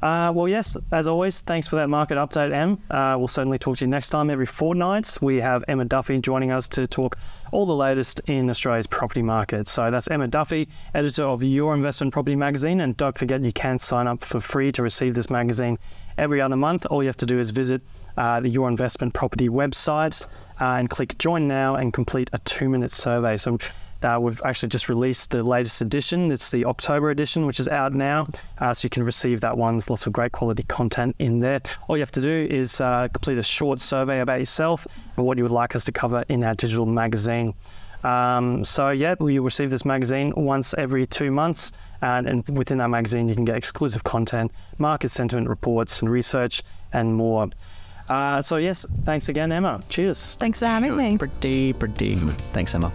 [0.00, 2.78] Uh, well, yes, as always, thanks for that market update, Em.
[2.90, 4.30] Uh, we'll certainly talk to you next time.
[4.30, 7.18] Every fortnight, we have Emma Duffy joining us to talk
[7.52, 9.68] all the latest in Australia's property market.
[9.68, 12.80] So that's Emma Duffy, editor of Your Investment Property magazine.
[12.80, 15.76] And don't forget, you can sign up for free to receive this magazine
[16.16, 16.86] every other month.
[16.86, 17.82] All you have to do is visit
[18.16, 20.26] uh, the Your Investment Property website
[20.60, 23.36] uh, and click Join Now and complete a two minute survey.
[23.36, 23.58] So
[24.04, 26.30] uh, we've actually just released the latest edition.
[26.30, 28.26] It's the October edition, which is out now.
[28.58, 29.76] Uh, so you can receive that one.
[29.76, 31.60] There's lots of great quality content in there.
[31.88, 34.86] All you have to do is uh, complete a short survey about yourself
[35.16, 37.54] and what you would like us to cover in our digital magazine.
[38.04, 41.72] Um, so, yeah, you receive this magazine once every two months.
[42.00, 46.64] And, and within that magazine, you can get exclusive content, market sentiment reports, and research,
[46.92, 47.48] and more.
[48.08, 49.80] Uh, so, yes, thanks again, Emma.
[49.88, 50.36] Cheers.
[50.40, 51.16] Thanks for having me.
[51.16, 52.16] Pretty, pretty.
[52.52, 52.90] Thanks, Emma.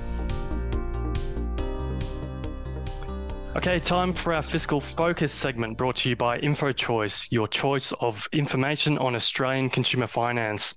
[3.58, 8.28] Okay, time for our fiscal focus segment brought to you by InfoChoice, your choice of
[8.32, 10.76] information on Australian consumer finance.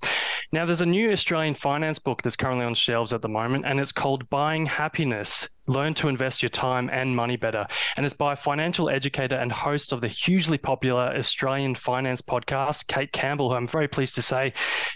[0.50, 3.78] Now, there's a new Australian finance book that's currently on shelves at the moment, and
[3.78, 7.66] it's called Buying Happiness Learn to Invest Your Time and Money Better.
[7.98, 13.12] And it's by financial educator and host of the hugely popular Australian finance podcast, Kate
[13.12, 14.54] Campbell, who I'm very pleased to say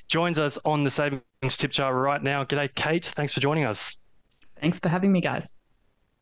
[0.09, 1.21] joins us on the Savings
[1.59, 2.45] Tip Jar right now.
[2.45, 3.05] G'day, Kate.
[3.05, 3.99] Thanks for joining us.
[4.59, 5.53] Thanks for having me, guys.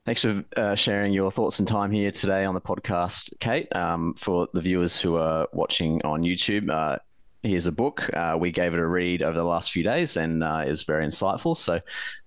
[0.04, 3.68] Thanks for uh, sharing your thoughts and time here today on the podcast, Kate.
[3.72, 6.98] Um, for the viewers who are watching on YouTube, uh,
[7.44, 8.10] here's a book.
[8.12, 11.06] Uh, we gave it a read over the last few days and uh, is very
[11.06, 11.56] insightful.
[11.56, 11.80] So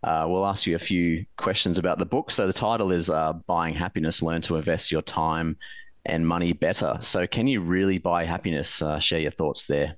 [0.03, 2.31] uh, we'll ask you a few questions about the book.
[2.31, 5.57] So the title is uh, Buying Happiness Learn to Invest Your Time
[6.05, 6.97] and Money Better.
[7.01, 8.81] So, can you really buy happiness?
[8.99, 9.95] share your thoughts there.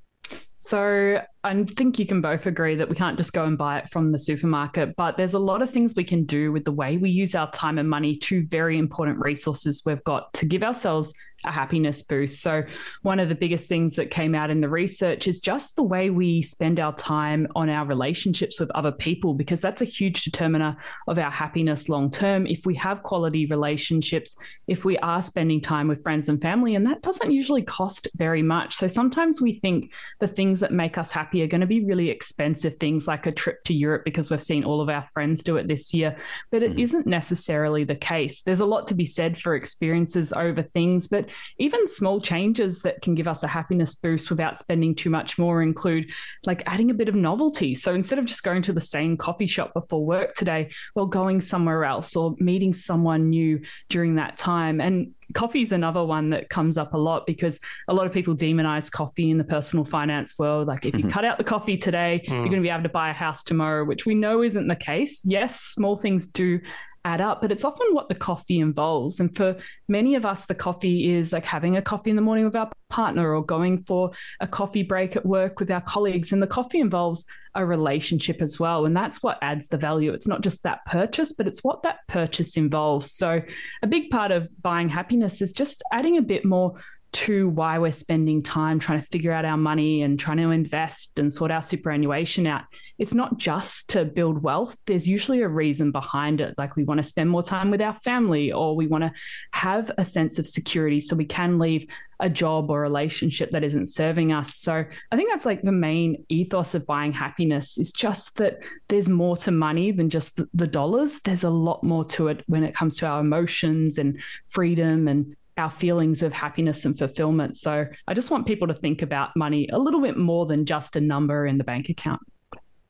[0.57, 3.89] So I think you can both agree that we can't just go and buy it
[3.89, 6.97] from the supermarket, but there's a lot of things we can do with the way
[6.97, 11.13] we use our time and money, two very important resources we've got to give ourselves
[11.45, 12.41] a happiness boost.
[12.41, 12.63] So,
[13.03, 16.09] one of the biggest things that came out in the research is just the way
[16.09, 20.75] we spend our time on our relationships with other people, because that's a huge determiner
[21.07, 22.47] of our happiness long term.
[22.47, 24.35] If we have quality relationships,
[24.67, 28.41] if we are spending time with friends and family, and that doesn't usually cost very
[28.41, 28.75] much.
[28.75, 32.09] So, sometimes we think the things that make us happy are going to be really
[32.09, 35.57] expensive things like a trip to Europe because we've seen all of our friends do
[35.57, 36.15] it this year,
[36.51, 36.97] but it mm-hmm.
[36.97, 38.41] not necessarily the case.
[38.41, 43.01] There's a lot to be said for experiences over things, but even small changes that
[43.01, 46.09] can give us a happiness boost without spending too much more include
[46.45, 47.75] like adding a bit of novelty.
[47.75, 51.41] So instead of just going to the same coffee shop before work today, well, going
[51.41, 54.81] somewhere else or meeting someone new during that time.
[54.81, 58.35] And coffee is another one that comes up a lot because a lot of people
[58.35, 60.67] demonize coffee in the personal finance world.
[60.67, 62.29] Like, if you cut out the coffee today, mm.
[62.29, 64.75] you're going to be able to buy a house tomorrow, which we know isn't the
[64.75, 65.21] case.
[65.25, 66.59] Yes, small things do
[67.05, 69.19] add up, but it's often what the coffee involves.
[69.19, 69.55] And for
[69.87, 72.71] many of us, the coffee is like having a coffee in the morning with our
[72.89, 76.31] partner or going for a coffee break at work with our colleagues.
[76.31, 78.85] And the coffee involves a relationship as well.
[78.85, 80.13] And that's what adds the value.
[80.13, 83.11] It's not just that purchase, but it's what that purchase involves.
[83.11, 83.41] So
[83.81, 86.75] a big part of buying happiness is just adding a bit more
[87.13, 91.19] to why we're spending time trying to figure out our money and trying to invest
[91.19, 92.63] and sort our superannuation out.
[92.97, 94.75] It's not just to build wealth.
[94.85, 96.55] There's usually a reason behind it.
[96.57, 99.11] Like we want to spend more time with our family or we want to
[99.53, 101.87] have a sense of security so we can leave
[102.19, 104.55] a job or relationship that isn't serving us.
[104.55, 109.07] So I think that's like the main ethos of buying happiness is just that there's
[109.07, 111.19] more to money than just the dollars.
[111.23, 115.35] There's a lot more to it when it comes to our emotions and freedom and
[115.57, 117.57] our feelings of happiness and fulfillment.
[117.57, 120.95] So I just want people to think about money a little bit more than just
[120.95, 122.21] a number in the bank account.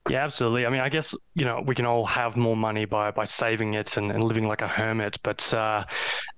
[0.10, 0.66] Yeah, absolutely.
[0.66, 3.74] I mean, I guess you know we can all have more money by by saving
[3.74, 5.84] it and, and living like a hermit, but uh,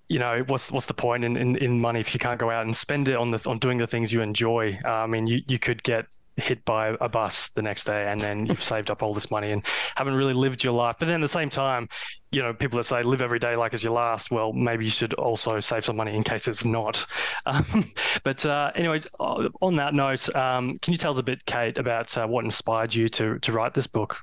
[0.07, 2.65] you know what's what's the point in, in, in money if you can't go out
[2.65, 4.79] and spend it on the on doing the things you enjoy?
[4.83, 6.05] Uh, I mean, you you could get
[6.39, 9.51] hit by a bus the next day and then you've saved up all this money
[9.51, 9.63] and
[9.95, 10.95] haven't really lived your life.
[10.99, 11.89] But then at the same time,
[12.31, 14.91] you know, people that say live every day like as your last, well, maybe you
[14.91, 17.05] should also save some money in case it's not.
[17.45, 17.91] Um,
[18.23, 21.79] but uh, anyways, uh, on that note, um, can you tell us a bit, Kate,
[21.79, 24.17] about uh, what inspired you to, to write this book?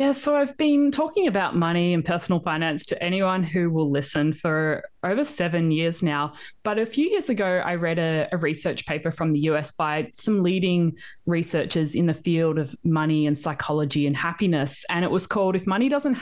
[0.00, 4.32] Yeah, so I've been talking about money and personal finance to anyone who will listen
[4.32, 6.32] for over seven years now.
[6.62, 10.08] But a few years ago, I read a, a, research paper from the US by
[10.14, 14.86] some leading researchers in the field of money and psychology and happiness.
[14.88, 16.16] And it was called If Money Doesn't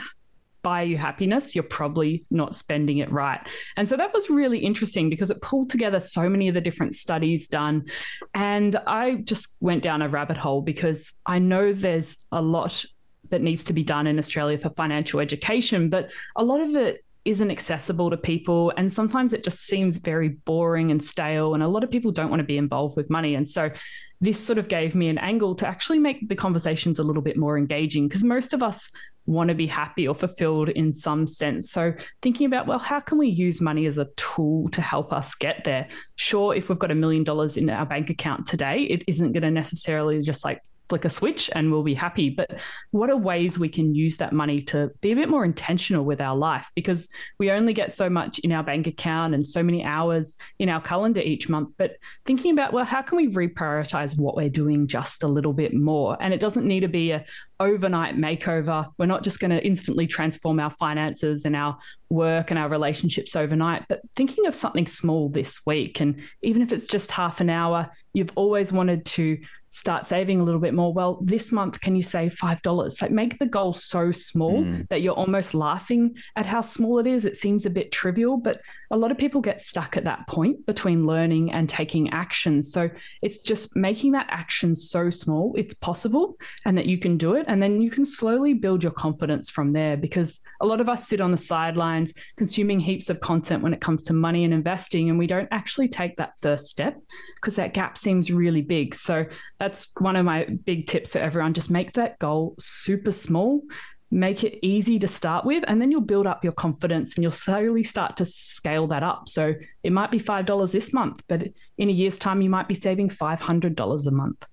[0.61, 3.39] buy you happiness, you're probably not spending it right.
[3.77, 6.95] And so that was really interesting because it pulled together so many of the different
[6.95, 7.85] studies done.
[8.33, 12.83] And I just went down a rabbit hole because I know there's a lot
[13.29, 17.03] that needs to be done in Australia for financial education, but a lot of it
[17.25, 18.71] isn't accessible to people.
[18.77, 21.53] And sometimes it just seems very boring and stale.
[21.53, 23.35] And a lot of people don't want to be involved with money.
[23.35, 23.69] And so
[24.21, 27.37] this sort of gave me an angle to actually make the conversations a little bit
[27.37, 28.89] more engaging because most of us
[29.25, 31.71] want to be happy or fulfilled in some sense.
[31.71, 35.35] So thinking about, well, how can we use money as a tool to help us
[35.35, 35.87] get there?
[36.15, 39.43] Sure, if we've got a million dollars in our bank account today, it isn't going
[39.43, 42.29] to necessarily just like flick a switch and we'll be happy.
[42.29, 42.59] But
[42.91, 46.19] what are ways we can use that money to be a bit more intentional with
[46.19, 46.69] our life?
[46.75, 50.67] Because we only get so much in our bank account and so many hours in
[50.67, 51.69] our calendar each month.
[51.77, 55.73] But thinking about, well, how can we reprioritize what we're doing just a little bit
[55.73, 56.17] more?
[56.19, 57.23] And it doesn't need to be a
[57.59, 58.87] overnight makeover.
[58.97, 61.77] We're not just going to instantly transform our finances and our
[62.09, 65.99] work and our relationships overnight, but thinking of something small this week.
[65.99, 69.37] And even if it's just half an hour, you've always wanted to
[69.71, 70.93] start saving a little bit more.
[70.93, 73.01] Well, this month, can you save $5?
[73.01, 74.87] Like make the goal so small mm.
[74.89, 77.25] that you're almost laughing at how small it is.
[77.25, 80.65] It seems a bit trivial, but a lot of people get stuck at that point
[80.65, 82.61] between learning and taking action.
[82.61, 82.89] So
[83.21, 87.45] it's just making that action so small, it's possible and that you can do it.
[87.47, 91.07] And then you can slowly build your confidence from there because a lot of us
[91.07, 95.09] sit on the sidelines consuming heaps of content when it comes to money and investing,
[95.09, 96.97] and we don't actually take that first step
[97.35, 98.95] because that gap seems really big.
[98.95, 99.25] So
[99.59, 101.53] that's one of my big tips for everyone.
[101.53, 103.61] Just make that goal super small,
[104.09, 107.31] make it easy to start with, and then you'll build up your confidence and you'll
[107.31, 109.27] slowly start to scale that up.
[109.29, 111.43] So it might be $5 this month, but
[111.77, 114.45] in a year's time, you might be saving $500 a month.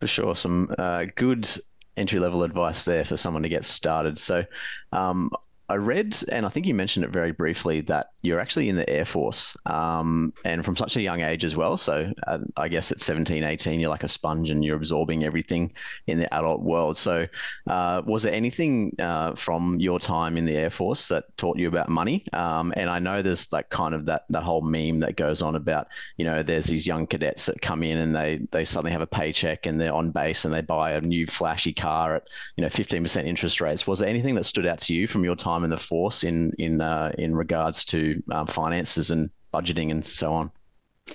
[0.00, 0.34] For sure.
[0.34, 1.48] Some uh, good
[1.96, 4.18] entry level advice there for someone to get started.
[4.18, 4.44] So,
[4.92, 5.30] um,
[5.70, 8.88] I read, and I think you mentioned it very briefly, that you're actually in the
[8.88, 11.76] Air Force um, and from such a young age as well.
[11.76, 15.74] So uh, I guess at 17, 18, you're like a sponge and you're absorbing everything
[16.06, 16.96] in the adult world.
[16.96, 17.26] So
[17.66, 21.68] uh, was there anything uh, from your time in the Air Force that taught you
[21.68, 22.24] about money?
[22.32, 25.54] Um, and I know there's like kind of that, that whole meme that goes on
[25.54, 29.02] about, you know, there's these young cadets that come in and they, they suddenly have
[29.02, 32.62] a paycheck and they're on base and they buy a new flashy car at, you
[32.62, 33.86] know, 15% interest rates.
[33.86, 36.52] Was there anything that stood out to you from your time in the force in
[36.58, 40.50] in uh, in regards to um, finances and budgeting and so on?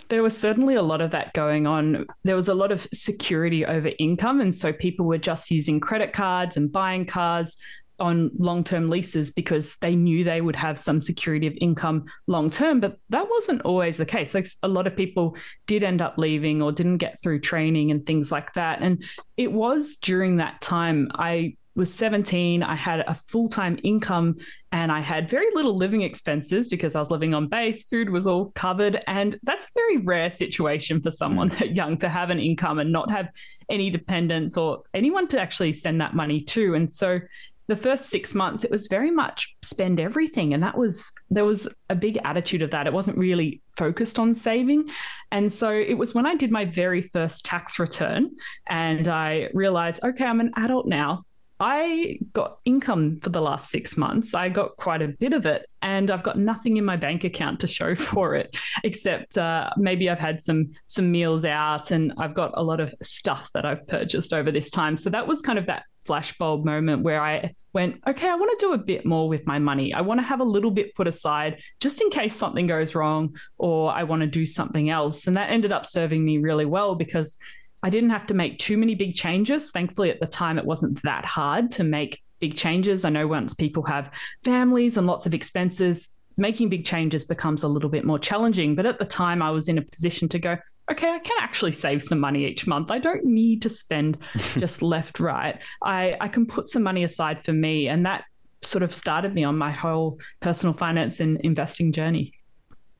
[0.10, 2.08] There was certainly a lot of that going on.
[2.23, 4.41] There was a lot of security over income.
[4.41, 7.56] And so people were just using credit cards and buying cars
[7.99, 12.49] on long term leases because they knew they would have some security of income long
[12.49, 12.79] term.
[12.79, 14.34] But that wasn't always the case.
[14.34, 18.06] Like a lot of people did end up leaving or didn't get through training and
[18.06, 18.82] things like that.
[18.82, 19.03] And
[19.38, 22.63] it was during that time I was 17.
[22.63, 24.38] I had a full time income
[24.71, 27.83] and I had very little living expenses because I was living on base.
[27.83, 29.03] Food was all covered.
[29.07, 31.57] And that's a very rare situation for someone mm.
[31.59, 33.31] that young to have an income and not have
[33.69, 36.75] any dependents or anyone to actually send that money to.
[36.75, 37.19] And so
[37.67, 40.53] the first six months, it was very much spend everything.
[40.53, 42.88] And that was, there was a big attitude of that.
[42.88, 44.89] It wasn't really focused on saving.
[45.31, 48.31] And so it was when I did my very first tax return
[48.67, 51.23] and I realized, okay, I'm an adult now.
[51.65, 54.34] I got income for the last six months.
[54.34, 57.62] I got quite a bit of it, and I've got nothing in my bank account
[57.62, 62.34] to show for it, except uh, maybe I've had some some meals out, and I've
[62.34, 64.97] got a lot of stuff that I've purchased over this time.
[64.97, 68.65] So that was kind of that flashbulb moment where I went, okay, I want to
[68.65, 69.93] do a bit more with my money.
[69.93, 73.38] I want to have a little bit put aside just in case something goes wrong,
[73.58, 75.28] or I want to do something else.
[75.28, 77.38] And that ended up serving me really well because
[77.84, 79.69] I didn't have to make too many big changes.
[79.72, 83.04] Thankfully, at the time, it wasn't that hard to make big changes.
[83.04, 87.67] I know once people have families and lots of expenses, making big changes becomes a
[87.67, 88.74] little bit more challenging.
[88.74, 90.58] But at the time, I was in a position to go,
[90.89, 92.89] okay, I can actually save some money each month.
[92.89, 95.62] I don't need to spend just left, right.
[95.84, 97.89] I, I can put some money aside for me.
[97.89, 98.24] And that
[98.62, 102.34] sort of started me on my whole personal finance and investing journey.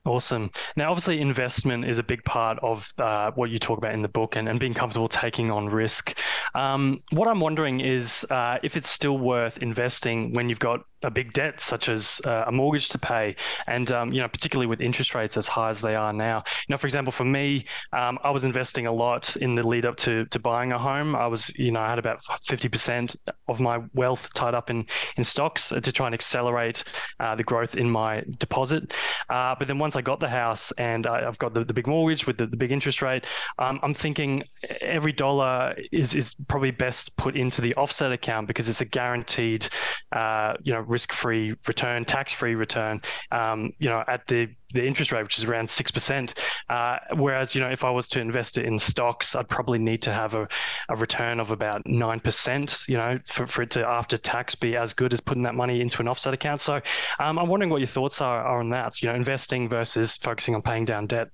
[0.06, 0.50] Awesome.
[0.76, 4.08] Now, obviously, investment is a big part of uh, what you talk about in the
[4.08, 6.18] book and, and being comfortable taking on risk.
[6.54, 11.10] Um, what I'm wondering is uh, if it's still worth investing when you've got a
[11.10, 13.36] big debt such as uh, a mortgage to pay,
[13.66, 16.42] and um, you know particularly with interest rates as high as they are now.
[16.66, 19.84] You know, for example, for me, um, I was investing a lot in the lead
[19.84, 21.14] up to to buying a home.
[21.14, 23.16] I was you know I had about 50%
[23.48, 24.86] of my wealth tied up in
[25.16, 26.84] in stocks to try and accelerate
[27.20, 28.94] uh, the growth in my deposit.
[29.28, 31.86] Uh, but then once I got the house and I, have got the, the big
[31.86, 33.24] mortgage with the, the big interest rate,
[33.58, 34.44] um, I'm thinking
[34.80, 39.66] every dollar is is probably best put into the offset account because it's a guaranteed
[40.12, 45.22] uh, you know risk-free return, tax-free return, um, you know, at the the interest rate,
[45.22, 46.34] which is around six percent.
[46.68, 50.02] Uh, whereas, you know, if I was to invest it in stocks, I'd probably need
[50.02, 50.46] to have a,
[50.88, 52.84] a return of about nine percent.
[52.88, 55.80] You know, for, for it to after tax be as good as putting that money
[55.80, 56.60] into an offset account.
[56.60, 56.80] So,
[57.20, 59.00] um, I'm wondering what your thoughts are, are on that.
[59.00, 61.28] You know, investing versus focusing on paying down debt.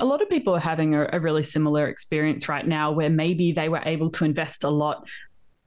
[0.00, 3.52] A lot of people are having a, a, really similar experience right now where maybe
[3.52, 5.06] they were able to invest a lot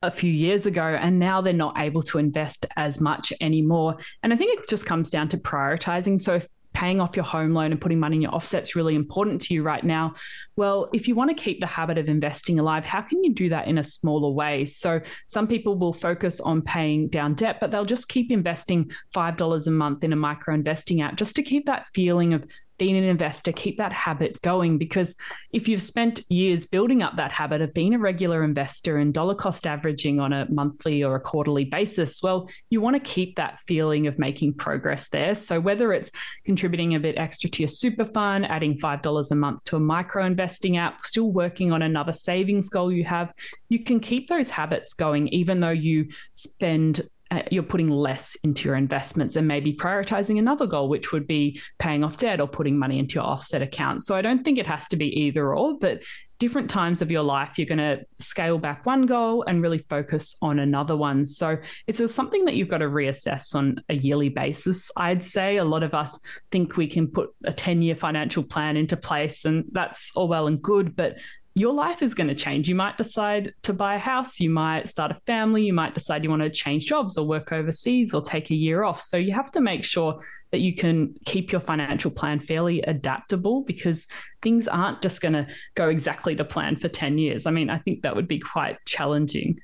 [0.02, 3.98] a few years ago and now they're not able to invest as much anymore.
[4.24, 6.20] And I think it just comes down to prioritizing.
[6.20, 6.42] So
[6.74, 9.64] paying off your home loan and putting money in your offset's really important to you
[9.64, 10.14] right now.
[10.56, 13.50] Well, if you want to keep the habit of investing alive, how can you do
[13.50, 14.66] that in a smaller way?
[14.66, 19.68] So some people will focus on paying down debt, but they'll just keep investing $5
[19.68, 22.46] a month in a micro investing app just to keep that feeling of
[22.80, 24.78] being an investor, keep that habit going.
[24.78, 25.16] Because
[25.52, 29.36] if you've spent years building up that habit of being a regular investor and dollar
[29.36, 33.60] cost averaging on a monthly or a quarterly basis, well, you want to keep that
[33.68, 35.36] feeling of making progress there.
[35.36, 36.10] So whether it's
[36.46, 40.26] contributing a bit extra to your super fund, adding $5 a month to a micro
[40.26, 43.34] investing app, still working on another savings goal you have,
[43.68, 48.68] you can keep those habits going, even though you spend uh, you're putting less into
[48.68, 52.78] your investments and maybe prioritizing another goal, which would be paying off debt or putting
[52.78, 54.04] money into your offset account.
[54.04, 56.02] So I don't think it has to be either or, but
[56.40, 60.38] different times of your life, you're going to scale back one goal and really focus
[60.42, 61.26] on another one.
[61.26, 64.90] So it's something that you've got to reassess on a yearly basis.
[64.96, 66.18] I'd say a lot of us
[66.50, 70.48] think we can put a 10 year financial plan into place, and that's all well
[70.48, 71.18] and good, but
[71.60, 72.70] your life is going to change.
[72.70, 76.24] You might decide to buy a house, you might start a family, you might decide
[76.24, 79.02] you want to change jobs or work overseas or take a year off.
[79.02, 80.20] So you have to make sure
[80.52, 84.08] that you can keep your financial plan fairly adaptable because
[84.42, 87.46] things aren't just going to go exactly to plan for 10 years.
[87.46, 89.60] I mean, I think that would be quite challenging.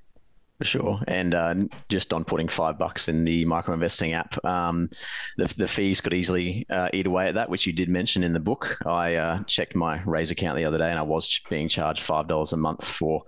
[0.57, 1.53] For sure, and uh,
[1.89, 4.89] just on putting five bucks in the micro investing app, um,
[5.35, 8.31] the, the fees could easily uh, eat away at that, which you did mention in
[8.31, 8.77] the book.
[8.85, 12.29] I uh, checked my Raiz account the other day, and I was being charged five
[12.29, 13.23] dollars a month for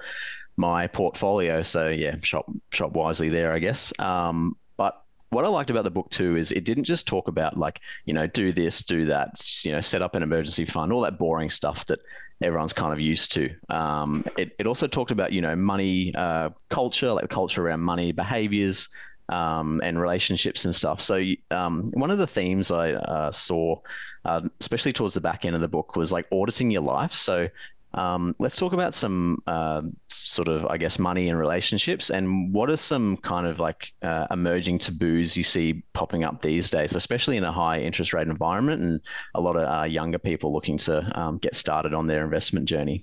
[0.56, 1.64] my portfolio.
[1.64, 3.92] So yeah, shop shop wisely there, I guess.
[4.00, 7.58] Um, but what I liked about the book too is it didn't just talk about
[7.58, 9.32] like you know do this, do that,
[9.66, 12.00] you know set up an emergency fund, all that boring stuff that
[12.42, 13.50] everyone's kind of used to.
[13.70, 17.82] Um, it, it also talked about, you know, money uh, culture, like the culture around
[17.82, 18.90] money behaviors
[19.30, 21.02] um, and relationships and stuff.
[21.02, 21.22] So
[21.52, 23.82] um, one of the themes I uh, saw,
[24.24, 27.14] uh, especially towards the back end of the book, was like auditing your life.
[27.14, 27.50] So
[27.98, 32.70] um, let's talk about some uh, sort of, I guess, money and relationships, and what
[32.70, 37.38] are some kind of like uh, emerging taboos you see popping up these days, especially
[37.38, 39.02] in a high interest rate environment, and
[39.34, 43.02] a lot of uh, younger people looking to um, get started on their investment journey.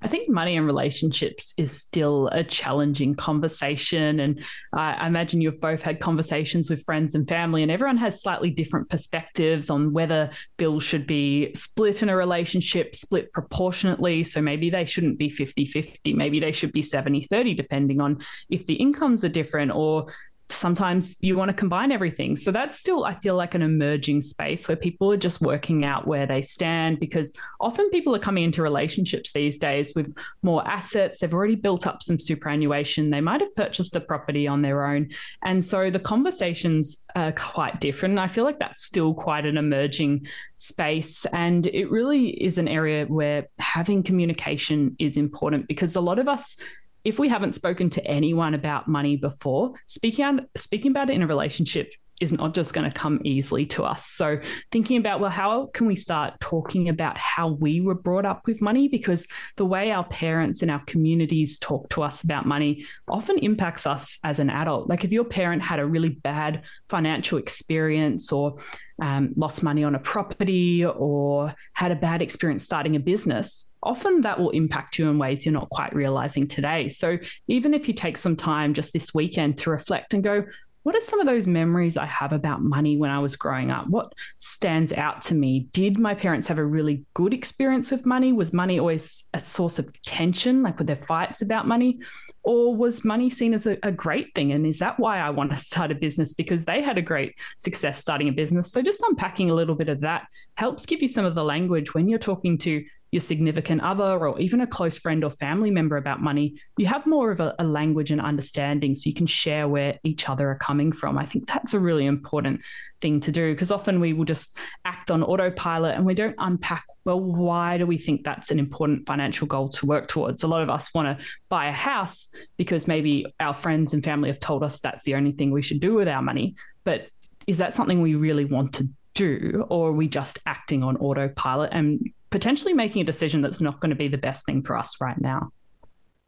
[0.00, 4.20] I think money and relationships is still a challenging conversation.
[4.20, 8.50] And I imagine you've both had conversations with friends and family, and everyone has slightly
[8.50, 14.22] different perspectives on whether bills should be split in a relationship, split proportionately.
[14.22, 18.18] So maybe they shouldn't be 50 50, maybe they should be 70 30, depending on
[18.50, 20.06] if the incomes are different or
[20.50, 22.36] sometimes you want to combine everything.
[22.36, 26.06] So that's still, I feel like, an emerging space where people are just working out
[26.06, 31.20] where they stand because often people are coming into relationships these days with more assets.
[31.20, 33.10] They've already built up some superannuation.
[33.10, 35.08] They might have purchased a property on their own.
[35.44, 38.18] And so the conversations are quite different.
[38.18, 40.26] I feel like that's still quite an emerging
[40.56, 41.24] space.
[41.26, 46.28] And it really is an area where having communication is important because a lot of
[46.28, 46.56] us
[47.04, 51.22] if we haven't spoken to anyone about money before, speaking out, speaking about it in
[51.22, 54.06] a relationship is not just going to come easily to us.
[54.06, 54.38] So,
[54.72, 58.60] thinking about, well, how can we start talking about how we were brought up with
[58.60, 58.88] money?
[58.88, 59.26] Because
[59.56, 64.18] the way our parents and our communities talk to us about money often impacts us
[64.24, 64.88] as an adult.
[64.88, 68.56] Like, if your parent had a really bad financial experience or
[69.00, 74.22] um, lost money on a property or had a bad experience starting a business, often
[74.22, 76.88] that will impact you in ways you're not quite realizing today.
[76.88, 80.44] So, even if you take some time just this weekend to reflect and go,
[80.82, 83.88] what are some of those memories I have about money when I was growing up?
[83.88, 85.68] What stands out to me?
[85.72, 88.32] Did my parents have a really good experience with money?
[88.32, 90.62] Was money always a source of tension?
[90.62, 92.00] Like, were there fights about money?
[92.42, 94.52] Or was money seen as a, a great thing?
[94.52, 96.32] And is that why I want to start a business?
[96.32, 98.72] Because they had a great success starting a business.
[98.72, 100.26] So, just unpacking a little bit of that
[100.56, 104.38] helps give you some of the language when you're talking to your significant other or
[104.38, 107.64] even a close friend or family member about money, you have more of a, a,
[107.64, 111.16] language and understanding so you can share where each other are coming from.
[111.16, 112.60] I think that's a really important
[113.00, 116.84] thing to do because often we will just act on autopilot and we don't unpack,
[117.04, 120.42] well, why do we think that's an important financial goal to work towards?
[120.42, 122.28] A lot of us want to buy a house
[122.58, 125.80] because maybe our friends and family have told us that's the only thing we should
[125.80, 126.56] do with our money.
[126.84, 127.08] But
[127.46, 131.70] is that something we really want to do, or are we just acting on autopilot
[131.72, 132.00] and
[132.30, 135.20] potentially making a decision that's not going to be the best thing for us right
[135.20, 135.48] now.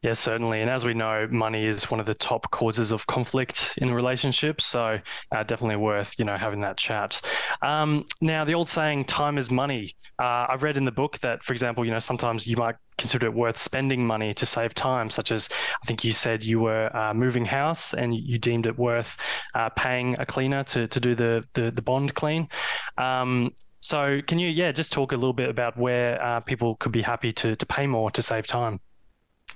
[0.03, 0.63] Yeah, certainly.
[0.63, 4.65] And as we know, money is one of the top causes of conflict in relationships.
[4.65, 4.99] So
[5.31, 7.21] uh, definitely worth, you know, having that chat.
[7.61, 9.95] Um, now, the old saying, time is money.
[10.19, 13.27] Uh, I've read in the book that, for example, you know, sometimes you might consider
[13.27, 15.51] it worth spending money to save time, such as
[15.83, 19.15] I think you said you were uh, moving house and you deemed it worth
[19.55, 22.49] uh, paying a cleaner to, to do the, the, the bond clean.
[22.97, 26.93] Um, so can you, yeah, just talk a little bit about where uh, people could
[26.93, 28.81] be happy to, to pay more to save time?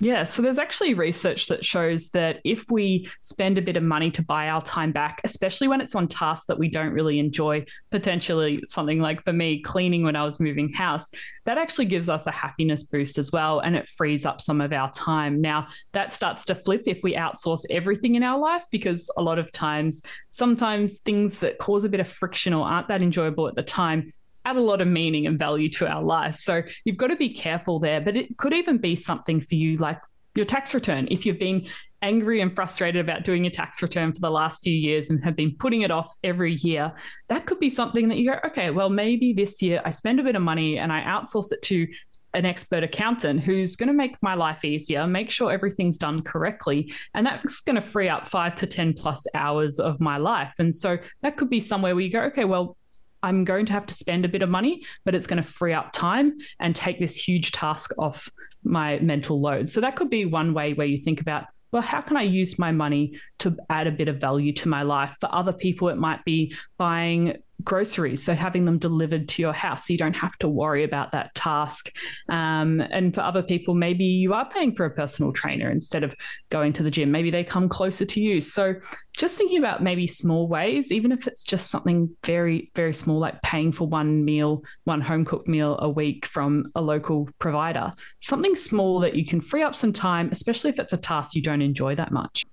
[0.01, 4.11] Yeah, so there's actually research that shows that if we spend a bit of money
[4.11, 7.63] to buy our time back, especially when it's on tasks that we don't really enjoy,
[7.91, 11.09] potentially something like for me, cleaning when I was moving house,
[11.45, 13.61] that actually gives us a happiness boost as well.
[13.61, 15.39] And it frees up some of our time.
[15.39, 19.39] Now, that starts to flip if we outsource everything in our life, because a lot
[19.39, 23.55] of times, sometimes things that cause a bit of friction or aren't that enjoyable at
[23.55, 24.11] the time
[24.45, 26.43] add a lot of meaning and value to our lives.
[26.43, 27.99] So you've got to be careful there.
[27.99, 29.99] But it could even be something for you like
[30.35, 31.07] your tax return.
[31.09, 31.67] If you've been
[32.01, 35.35] angry and frustrated about doing your tax return for the last few years and have
[35.35, 36.93] been putting it off every year,
[37.29, 40.23] that could be something that you go, okay, well, maybe this year I spend a
[40.23, 41.87] bit of money and I outsource it to
[42.35, 46.93] an expert accountant who's going to make my life easier, make sure everything's done correctly.
[47.13, 50.53] And that's going to free up five to 10 plus hours of my life.
[50.59, 52.75] And so that could be somewhere where you go, okay, well,
[53.23, 55.73] I'm going to have to spend a bit of money, but it's going to free
[55.73, 58.29] up time and take this huge task off
[58.63, 59.69] my mental load.
[59.69, 62.57] So that could be one way where you think about well, how can I use
[62.57, 65.13] my money to add a bit of value to my life?
[65.19, 69.87] For other people, it might be buying groceries, so having them delivered to your house
[69.87, 71.91] so you don't have to worry about that task.
[72.29, 76.13] Um, and for other people, maybe you are paying for a personal trainer instead of
[76.49, 77.11] going to the gym.
[77.11, 78.39] Maybe they come closer to you.
[78.39, 78.75] So
[79.17, 83.41] just thinking about maybe small ways, even if it's just something very, very small, like
[83.41, 87.91] paying for one meal, one home cooked meal a week from a local provider,
[88.21, 91.41] something small that you can free up some time, especially if it's a task you
[91.41, 92.43] don't enjoy that much.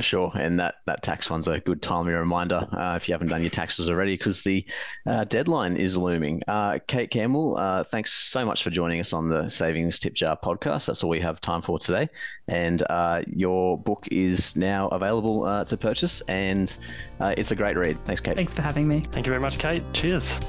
[0.00, 3.28] For sure, and that, that tax one's a good timely reminder uh, if you haven't
[3.28, 4.64] done your taxes already, because the
[5.06, 6.40] uh, deadline is looming.
[6.48, 10.38] Uh, Kate Campbell, uh, thanks so much for joining us on the Savings Tip Jar
[10.42, 10.86] podcast.
[10.86, 12.08] That's all we have time for today,
[12.48, 16.74] and uh, your book is now available uh, to purchase, and
[17.20, 17.98] it's a great read.
[18.06, 18.36] Thanks, Kate.
[18.36, 19.00] Thanks for having me.
[19.00, 19.82] Thank you very much, Kate.
[19.92, 20.40] Cheers.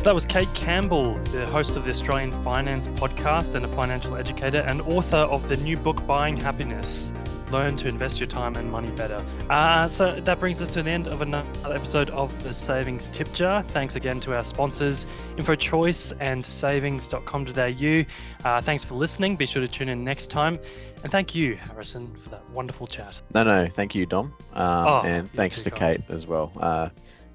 [0.00, 4.16] So that was Kate Campbell, the host of the Australian Finance Podcast and a financial
[4.16, 7.12] educator and author of the new book Buying Happiness
[7.50, 9.22] Learn to Invest Your Time and Money Better.
[9.50, 13.30] Uh, so that brings us to the end of another episode of the Savings Tip
[13.34, 13.62] Jar.
[13.62, 15.04] Thanks again to our sponsors,
[15.36, 18.48] InfoChoice and savings.com.au.
[18.48, 19.36] Uh, thanks for listening.
[19.36, 20.58] Be sure to tune in next time.
[21.02, 23.20] And thank you, Harrison, for that wonderful chat.
[23.34, 24.32] No, no, thank you, Dom.
[24.54, 26.52] Um, oh, and thanks to Kate as well.
[26.58, 26.88] Uh,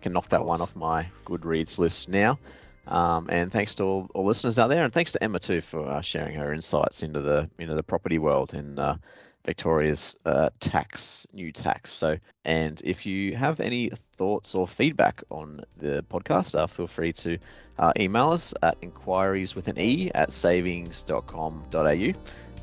[0.05, 2.37] can knock that one off my Goodreads list now.
[2.85, 5.87] Um, and thanks to all, all, listeners out there, and thanks to Emma too for
[5.87, 8.97] uh, sharing her insights into the into the property world in uh,
[9.47, 11.91] Victoria's uh, tax new tax.
[11.91, 17.13] So, and if you have any thoughts or feedback on the podcast, uh, feel free
[17.13, 17.39] to
[17.79, 22.13] uh, email us at inquiries with an e at savings.com.au.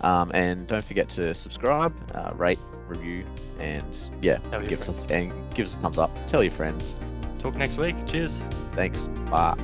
[0.09, 3.25] Um, and don't forget to subscribe, uh, rate, review,
[3.59, 4.39] and yeah,
[4.69, 6.13] give us a, and give us a thumbs up.
[6.29, 6.95] Tell your friends.
[7.43, 7.97] Talk next week.
[8.07, 8.41] Cheers.
[8.77, 9.09] Thanks.
[9.29, 9.57] Bye.